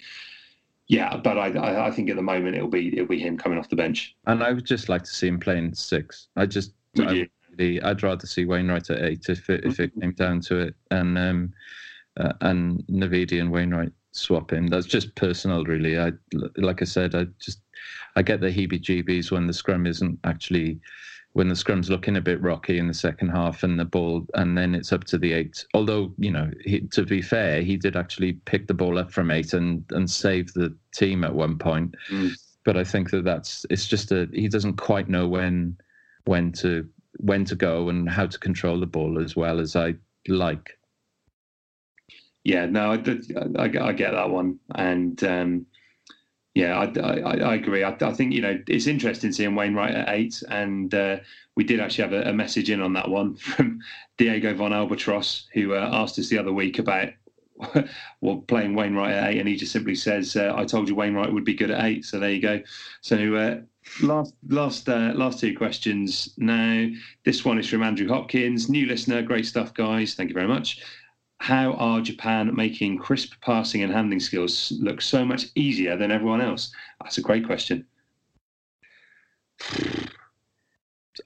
[0.90, 3.70] yeah, but I I, think at the moment it'll be it'll be him coming off
[3.70, 4.16] the bench.
[4.26, 6.28] And I would just like to see him playing six.
[6.36, 7.28] I just Would I you?
[7.58, 7.82] really.
[7.82, 11.18] I'd rather see Wainwright at eight if it, if it came down to it, and
[11.18, 11.54] um,
[12.18, 14.68] uh, and Navidi and Wainwright swap in.
[14.68, 16.00] That's just personal, really.
[16.00, 16.12] I
[16.58, 17.62] like I said, I just
[18.16, 20.80] I get the heebie-jeebies when the scrum isn't actually
[21.34, 24.58] when the scrum's looking a bit rocky in the second half and the ball and
[24.58, 27.96] then it's up to the eight although you know he, to be fair he did
[27.96, 31.94] actually pick the ball up from eight and and save the team at one point
[32.10, 32.32] mm.
[32.66, 35.78] but i think that that's it's just a he doesn't quite know when
[36.30, 39.94] when to when to go and how to control the ball as well as i
[40.28, 40.78] like
[42.44, 42.98] yeah no i,
[43.58, 45.66] I, I get that one and um
[46.56, 47.84] yeah, I, I, I agree.
[47.84, 51.18] I, think you know it's interesting seeing Wainwright at eight, and uh,
[51.56, 53.80] we did actually have a, a, message in on that one from
[54.18, 57.10] Diego von Albatross, who uh, asked us the other week about
[58.22, 61.32] well playing Wainwright at eight, and he just simply says, uh, "I told you Wainwright
[61.32, 62.04] would be good at eight.
[62.04, 62.62] So there you go.
[63.02, 63.62] So uh,
[64.02, 66.88] last last uh, last two questions now.
[67.26, 69.22] This one is from Andrew Hopkins, new listener.
[69.22, 70.16] Great stuff, guys.
[70.16, 70.82] Thank you very much
[71.40, 76.42] how are Japan making crisp passing and handling skills look so much easier than everyone
[76.42, 76.72] else?
[77.02, 77.86] That's a great question.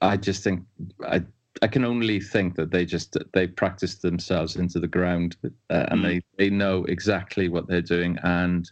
[0.00, 0.64] I just think
[1.06, 1.22] I
[1.62, 6.00] I can only think that they just they practice themselves into the ground uh, and
[6.00, 6.02] mm.
[6.02, 8.70] they they know exactly what they're doing and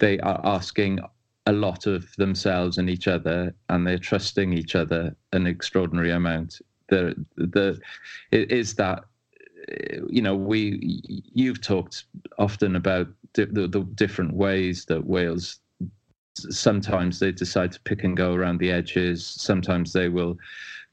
[0.00, 1.00] they are asking
[1.48, 6.60] a lot of themselves and each other and they're trusting each other an extraordinary amount.
[6.88, 7.80] The the
[8.30, 9.04] it is that
[10.08, 11.00] you know, we
[11.34, 12.04] you've talked
[12.38, 15.60] often about the, the, different ways that Wales
[16.34, 19.26] sometimes they decide to pick and go around the edges.
[19.26, 20.38] Sometimes they will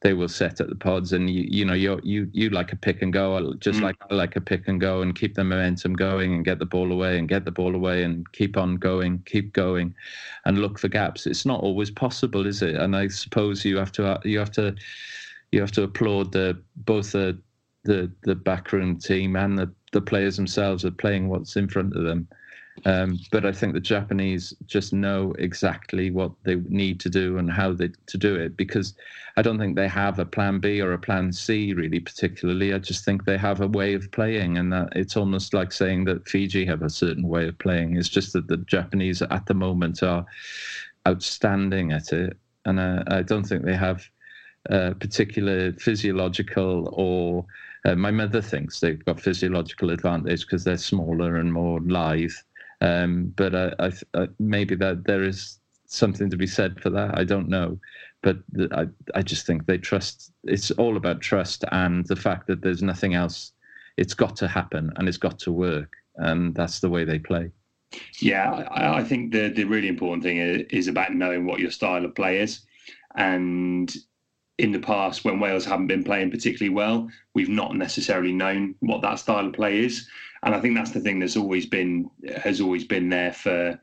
[0.01, 2.75] they will set at the pods, and you you know you you you like a
[2.75, 3.83] pick and go, just mm.
[3.83, 6.65] like I like a pick and go, and keep the momentum going, and get the
[6.65, 9.95] ball away, and get the ball away, and keep on going, keep going,
[10.45, 11.25] and look for gaps.
[11.25, 12.75] It's not always possible, is it?
[12.75, 14.75] And I suppose you have to you have to
[15.51, 17.37] you have to applaud the both the
[17.83, 22.03] the the backroom team and the the players themselves are playing what's in front of
[22.03, 22.27] them.
[22.83, 27.49] Um, but I think the Japanese just know exactly what they need to do and
[27.49, 28.95] how they to do it because
[29.37, 32.73] I don't think they have a plan B or a plan C really particularly.
[32.73, 36.05] I just think they have a way of playing, and that it's almost like saying
[36.05, 37.95] that Fiji have a certain way of playing.
[37.95, 40.25] It's just that the Japanese at the moment are
[41.07, 44.07] outstanding at it, and uh, I don't think they have
[44.69, 47.45] a particular physiological or
[47.85, 52.33] uh, my mother thinks they've got physiological advantage because they're smaller and more lithe.
[52.81, 57.17] Um, but I, I, I, maybe that there is something to be said for that.
[57.17, 57.79] I don't know,
[58.21, 58.37] but
[58.71, 60.31] I, I just think they trust.
[60.43, 63.51] It's all about trust and the fact that there's nothing else.
[63.97, 67.51] It's got to happen and it's got to work, and that's the way they play.
[68.19, 72.03] Yeah, I, I think the the really important thing is about knowing what your style
[72.03, 72.61] of play is,
[73.15, 73.93] and
[74.57, 79.01] in the past when Wales haven't been playing particularly well, we've not necessarily known what
[79.01, 80.07] that style of play is,
[80.45, 83.79] and I think that's the thing that's always been has always been there for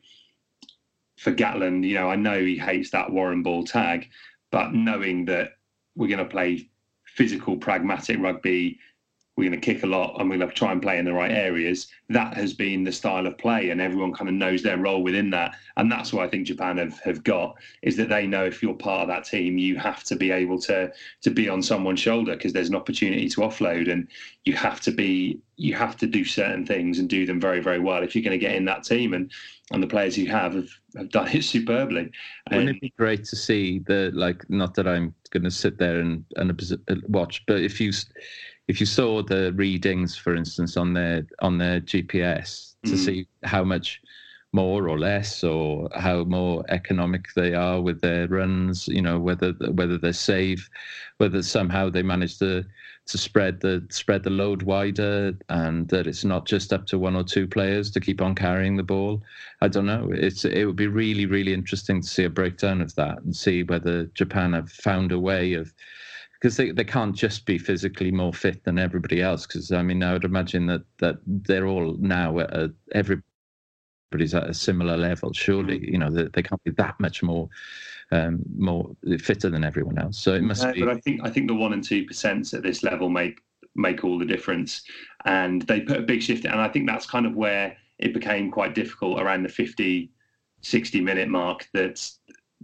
[1.18, 1.86] for Gatland.
[1.86, 4.08] You know, I know he hates that Warrenball tag,
[4.50, 5.50] but knowing that
[5.96, 6.70] we're going to play
[7.04, 8.78] physical, pragmatic rugby
[9.36, 11.12] we're going to kick a lot and we're going to try and play in the
[11.12, 11.86] right areas.
[12.10, 15.30] That has been the style of play, and everyone kind of knows their role within
[15.30, 15.56] that.
[15.78, 18.74] And that's what I think Japan have, have got is that they know if you're
[18.74, 22.34] part of that team, you have to be able to to be on someone's shoulder
[22.34, 24.06] because there's an opportunity to offload, and
[24.44, 27.78] you have to be you have to do certain things and do them very very
[27.78, 29.14] well if you're going to get in that team.
[29.14, 29.32] And
[29.70, 32.10] and the players you have have, have done it superbly.
[32.50, 34.48] Wouldn't um, it be great to see the like?
[34.50, 36.52] Not that I'm going to sit there and and
[37.08, 37.92] watch, but if you
[38.68, 43.04] if you saw the readings, for instance, on their on their GPS to mm.
[43.04, 44.00] see how much
[44.52, 49.52] more or less, or how more economic they are with their runs, you know, whether
[49.72, 50.68] whether they're safe,
[51.18, 52.64] whether somehow they manage to
[53.06, 57.16] to spread the spread the load wider, and that it's not just up to one
[57.16, 59.22] or two players to keep on carrying the ball.
[59.60, 60.10] I don't know.
[60.12, 63.62] It's it would be really really interesting to see a breakdown of that and see
[63.64, 65.72] whether Japan have found a way of
[66.42, 69.46] because they, they can't just be physically more fit than everybody else.
[69.46, 74.50] Because I mean, I would imagine that that they're all now at a, everybody's at
[74.50, 75.32] a similar level.
[75.32, 75.92] Surely, mm.
[75.92, 77.48] you know, they, they can't be that much more
[78.10, 78.90] um, more
[79.20, 80.18] fitter than everyone else.
[80.18, 80.80] So it must be.
[80.80, 83.38] But I think I think the one and two percent at this level make
[83.76, 84.82] make all the difference,
[85.24, 86.44] and they put a big shift.
[86.44, 90.10] And I think that's kind of where it became quite difficult around the 50,
[90.60, 91.68] 60 minute mark.
[91.72, 92.04] That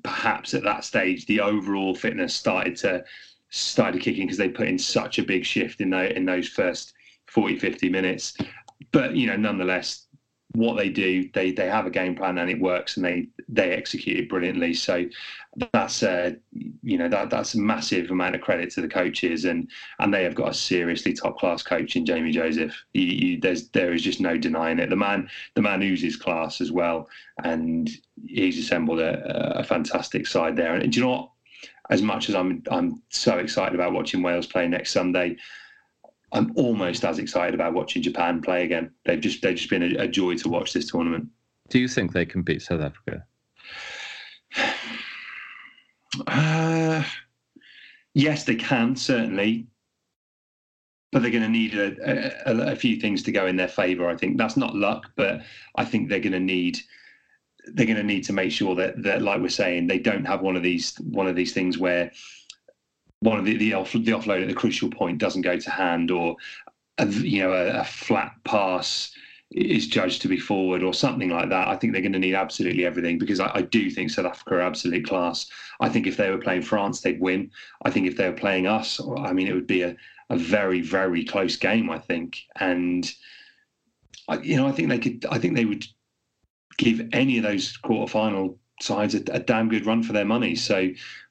[0.02, 3.04] perhaps at that stage the overall fitness started to
[3.50, 6.92] started kicking because they put in such a big shift in, the, in those first
[7.26, 8.36] 40, 50 minutes.
[8.92, 10.08] But, you know, nonetheless,
[10.52, 13.72] what they do, they they have a game plan and it works, and they they
[13.72, 14.72] execute it brilliantly.
[14.72, 15.04] So
[15.72, 16.32] that's uh,
[16.82, 20.24] you know that that's a massive amount of credit to the coaches, and and they
[20.24, 22.74] have got a seriously top class coach in Jamie Joseph.
[22.94, 24.88] You, you, there's there is just no denying it.
[24.88, 27.08] The man the man oozes class as well,
[27.44, 27.90] and
[28.26, 30.74] he's assembled a, a fantastic side there.
[30.74, 31.30] And do you know what?
[31.90, 35.36] As much as I'm I'm so excited about watching Wales play next Sunday.
[36.32, 38.90] I'm almost as excited about watching Japan play again.
[39.04, 41.28] They've just they've just been a, a joy to watch this tournament.
[41.70, 43.24] Do you think they can beat South Africa?
[46.26, 47.04] Uh,
[48.14, 49.66] yes, they can certainly,
[51.12, 54.08] but they're going to need a, a, a, few things to go in their favour.
[54.08, 55.42] I think that's not luck, but
[55.76, 56.78] I think they're going to need
[57.74, 60.40] they're going to need to make sure that that, like we're saying, they don't have
[60.40, 62.10] one of these one of these things where
[63.20, 66.10] one of the the, off, the offload at the crucial point doesn't go to hand,
[66.10, 66.36] or
[66.98, 69.12] a, you know a, a flat pass
[69.50, 71.68] is judged to be forward or something like that.
[71.68, 74.56] I think they're going to need absolutely everything because I, I, do think South Africa
[74.56, 75.46] are absolute class.
[75.80, 77.50] I think if they were playing France, they'd win.
[77.82, 79.96] I think if they were playing us, I mean, it would be a,
[80.28, 82.42] a very, very close game, I think.
[82.56, 83.10] And,
[84.28, 85.86] I, you know, I think they could, I think they would
[86.78, 90.54] give any of those quarterfinal sides a, a damn good run for their money.
[90.54, 90.88] So,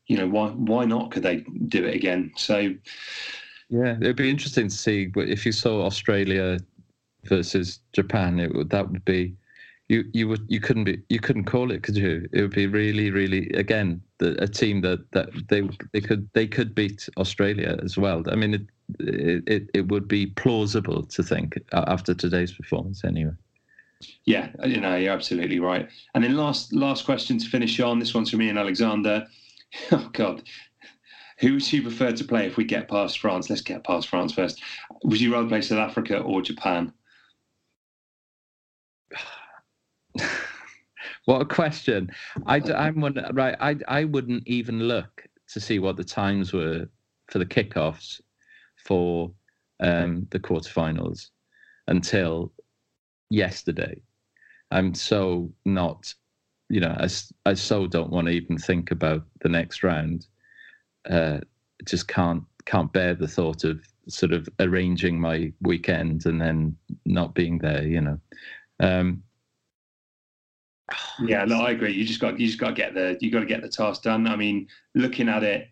[0.08, 1.38] you know, why, why not could they
[1.68, 2.32] do it again?
[2.36, 2.76] So,
[3.70, 6.60] yeah, it'd be interesting to see But if you saw Australia
[7.26, 9.36] versus Japan, it would that would be
[9.90, 12.28] you you would you couldn't be you couldn't call it, could you?
[12.34, 16.48] It would be really really again the, a team that that they they could they
[16.48, 18.24] could beat Australia as well.
[18.30, 18.62] I mean, it
[19.00, 23.34] it it would be plausible to think after today's performance anyway.
[24.26, 25.90] Yeah, you know, you're absolutely right.
[26.14, 28.00] And then last last question to finish on.
[28.00, 29.28] This one's from Ian Alexander.
[29.92, 30.44] Oh God,
[31.40, 33.50] who would you prefer to play if we get past France?
[33.50, 34.62] Let's get past France first.
[35.04, 36.94] Would you rather play South Africa or Japan?
[41.26, 42.10] what a question!
[42.46, 43.56] I, I'm one, right.
[43.60, 46.88] I I wouldn't even look to see what the times were
[47.30, 48.22] for the kickoffs
[48.86, 49.32] for
[49.82, 51.30] um, the quarterfinals
[51.88, 52.52] until
[53.30, 54.00] yesterday.
[54.72, 56.14] I'm so not,
[56.70, 57.08] you know, I,
[57.46, 60.28] I so don't want to even think about the next round.
[61.10, 61.40] Uh,
[61.86, 66.76] just can't can't bear the thought of sort of arranging my weekend and then
[67.06, 67.84] not being there.
[67.86, 68.20] You know,
[68.82, 69.24] um,
[71.26, 71.94] yeah, no, I agree.
[71.94, 74.04] You just got you just got to get the you got to get the task
[74.04, 74.28] done.
[74.28, 75.70] I mean, looking at it,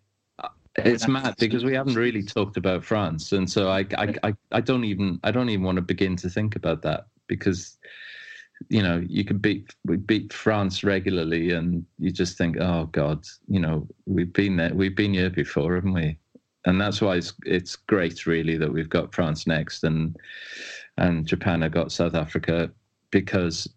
[0.77, 4.61] it's mad because we haven't really talked about France, and so I, I, I, I
[4.61, 7.77] don't even I don't even want to begin to think about that because
[8.69, 13.25] you know you can beat we beat France regularly, and you just think, oh God,
[13.47, 16.17] you know we've been there, we've been here before, haven't we?
[16.65, 20.15] And that's why it's it's great, really, that we've got France next, and
[20.97, 22.71] and Japan have got South Africa
[23.11, 23.67] because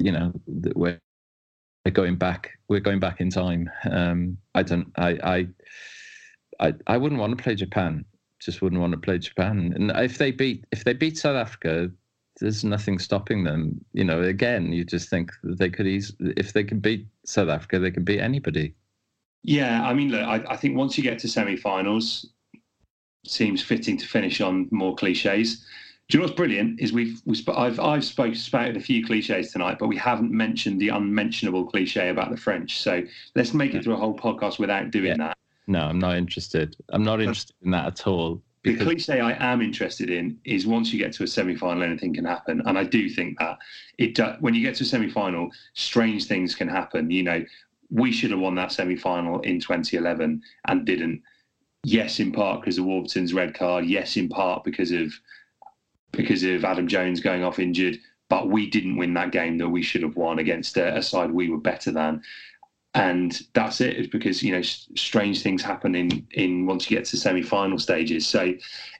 [0.00, 0.32] you know
[0.74, 0.98] we're
[1.92, 5.46] going back we're going back in time um, i don't I, I
[6.68, 8.04] i i wouldn't want to play japan
[8.40, 11.90] just wouldn't want to play japan and if they beat if they beat south africa
[12.40, 16.64] there's nothing stopping them you know again you just think they could easily if they
[16.64, 18.74] can beat south africa they can beat anybody
[19.42, 22.26] yeah i mean look i, I think once you get to semi-finals
[23.24, 25.64] seems fitting to finish on more cliches
[26.10, 29.52] do you know what's brilliant is we've, we've I've I've spoke spouted a few cliches
[29.52, 32.80] tonight, but we haven't mentioned the unmentionable cliche about the French.
[32.80, 33.04] So
[33.36, 35.16] let's make it through a whole podcast without doing yeah.
[35.18, 35.38] that.
[35.68, 36.74] No, I'm not interested.
[36.88, 38.42] I'm not interested in that at all.
[38.62, 42.26] The cliche I am interested in is once you get to a semi-final, anything can
[42.26, 43.58] happen, and I do think that
[43.96, 44.20] it.
[44.20, 47.10] Uh, when you get to a semi-final, strange things can happen.
[47.10, 47.44] You know,
[47.90, 51.22] we should have won that semi-final in 2011 and didn't.
[51.84, 53.86] Yes, in part because of Warburton's red card.
[53.86, 55.10] Yes, in part because of
[56.12, 57.98] because of Adam Jones going off injured.
[58.28, 61.32] But we didn't win that game that we should have won against a, a side
[61.32, 62.22] we were better than.
[62.94, 63.96] And that's it.
[63.96, 68.26] It's because you know strange things happen in in once you get to semi-final stages.
[68.26, 68.52] So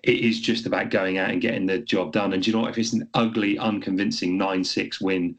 [0.04, 2.32] it is just about going out and getting the job done.
[2.32, 2.70] And do you know what?
[2.70, 5.36] If it's an ugly, unconvincing nine-six win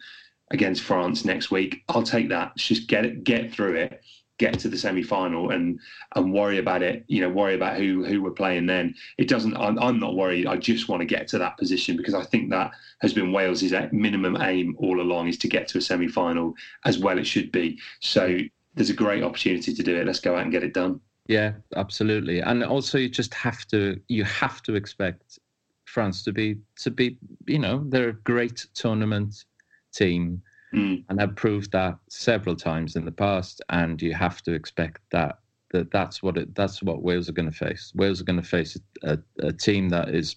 [0.51, 2.57] against France next week, I'll take that.
[2.57, 4.01] Just get it, get through it,
[4.41, 5.79] get to the semi final and
[6.15, 7.05] and worry about it.
[7.07, 8.95] You know, worry about who who we're playing then.
[9.19, 9.55] It doesn't.
[9.55, 10.47] I'm, I'm not worried.
[10.47, 12.71] I just want to get to that position because I think that
[13.01, 16.97] has been Wales's minimum aim all along is to get to a semi final as
[16.97, 17.19] well.
[17.19, 17.79] It should be.
[17.99, 18.39] So
[18.75, 20.07] there's a great opportunity to do it.
[20.07, 20.99] Let's go out and get it done.
[21.27, 22.41] Yeah, absolutely.
[22.41, 25.37] And also, you just have to you have to expect
[25.85, 29.45] France to be to be you know they're a great tournament
[29.93, 30.41] team
[30.73, 31.03] mm.
[31.09, 33.61] and have proved that several times in the past.
[33.69, 35.39] And you have to expect that
[35.71, 37.91] that that's what it that's what Wales are going to face.
[37.95, 40.35] Wales are going to face a, a team that is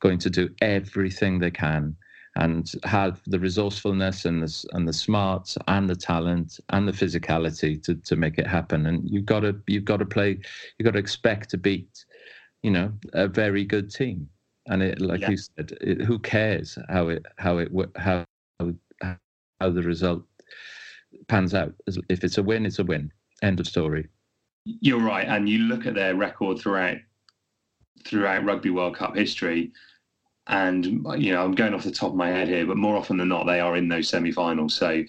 [0.00, 1.96] going to do everything they can
[2.36, 7.82] and have the resourcefulness and the and the smarts and the talent and the physicality
[7.82, 8.86] to to make it happen.
[8.86, 10.38] And you've got to you've got to play.
[10.78, 12.04] You've got to expect to beat,
[12.62, 14.28] you know, a very good team.
[14.66, 15.30] And it, like yeah.
[15.30, 18.24] you said, it, who cares how it how it how
[19.60, 20.22] how the result
[21.28, 21.74] pans out?
[22.08, 23.12] If it's a win, it's a win.
[23.42, 24.08] End of story.
[24.64, 26.98] You're right, and you look at their record throughout
[28.04, 29.72] throughout Rugby World Cup history
[30.48, 30.86] and
[31.16, 33.28] you know I'm going off the top of my head here, but more often than
[33.28, 34.74] not they are in those semi-finals.
[34.74, 35.04] So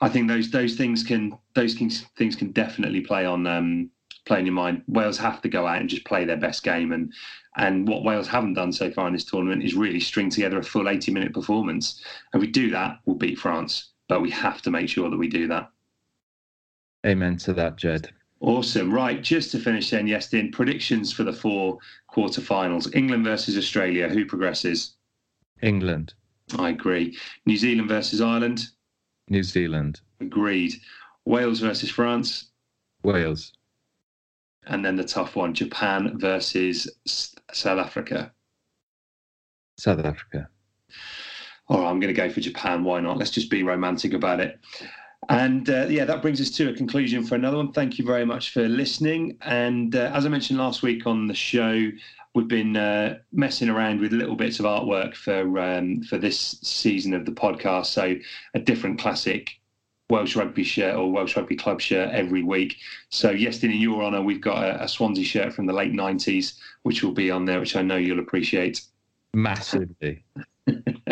[0.00, 3.90] I think those those things can those things, things can definitely play on um,
[4.24, 4.82] play in your mind.
[4.86, 7.12] Wales have to go out and just play their best game, and
[7.56, 10.62] and what Wales haven't done so far in this tournament is really string together a
[10.62, 12.02] full 80 minute performance.
[12.32, 15.28] And we do that, we'll beat France, but we have to make sure that we
[15.28, 15.70] do that.
[17.04, 18.10] Amen to that, Jed.
[18.40, 18.92] Awesome.
[18.92, 21.78] Right, just to finish then, Iestyn, predictions for the four
[22.12, 22.94] quarterfinals.
[22.94, 24.08] England versus Australia.
[24.08, 24.94] Who progresses?
[25.62, 26.14] England.
[26.58, 27.16] I agree.
[27.46, 28.66] New Zealand versus Ireland.
[29.28, 30.00] New Zealand.
[30.20, 30.74] Agreed.
[31.24, 32.50] Wales versus France.
[33.04, 33.52] Wales.
[34.66, 38.32] And then the tough one, Japan versus South Africa.
[39.78, 40.48] South Africa.
[41.68, 42.84] All right, I'm going to go for Japan.
[42.84, 43.18] Why not?
[43.18, 44.60] Let's just be romantic about it.
[45.28, 47.72] And uh, yeah, that brings us to a conclusion for another one.
[47.72, 49.38] Thank you very much for listening.
[49.42, 51.90] And uh, as I mentioned last week on the show,
[52.34, 57.14] we've been uh, messing around with little bits of artwork for um, for this season
[57.14, 57.86] of the podcast.
[57.86, 58.16] So
[58.54, 59.50] a different classic
[60.10, 62.76] Welsh rugby shirt or Welsh rugby club shirt every week.
[63.08, 66.58] So Iestyn, in your honour, we've got a, a Swansea shirt from the late '90s,
[66.82, 68.82] which will be on there, which I know you'll appreciate
[69.34, 70.24] massively.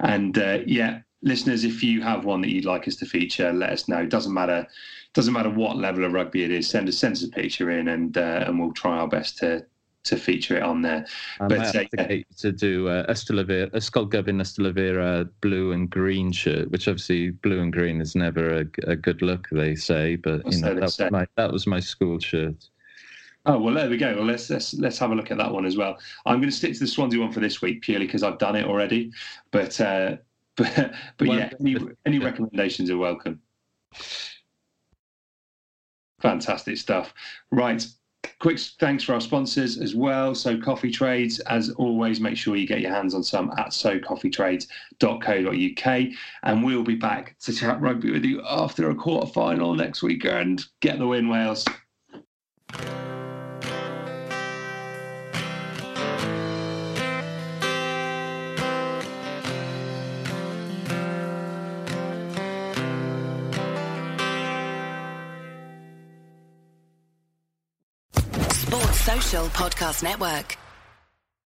[0.00, 3.70] and uh, yeah, listeners, if you have one that you'd like us to feature, let
[3.70, 4.06] us know.
[4.06, 4.66] Doesn't matter,
[5.14, 6.68] doesn't matter what level of rugby it is.
[6.68, 9.64] Send us send us a picture in, and uh, and we'll try our best to
[10.04, 11.06] to feature it on there.
[11.40, 12.22] I but uh, yeah.
[12.38, 17.60] to do uh, Ystalyfera, a Ysgol Gyfun Ystalyfera blue and green shirt, which obviously blue
[17.60, 20.16] and green is never a, a good look, they say.
[20.16, 22.68] But you know that was, my, that was my school shirt.
[23.46, 24.14] Oh well, there we go.
[24.14, 25.98] Well, let's let's let's have a look at that one as well.
[26.26, 28.56] I'm going to stick to the Swansea one for this week purely because I've done
[28.56, 29.12] it already.
[29.50, 30.16] But uh,
[30.56, 33.40] but but well, yeah, any, any recommendations are welcome.
[36.20, 37.14] Fantastic stuff.
[37.52, 37.86] Right.
[38.40, 40.34] Quick thanks for our sponsors as well.
[40.34, 46.08] So Coffee Trades, as always, make sure you get your hands on some at socoffeetrades.co.uk.
[46.44, 50.66] And we'll be back to chat rugby with you after a quarter final next weekend.
[50.80, 51.64] Get the win, Wales.
[69.50, 70.67] Podcast Network.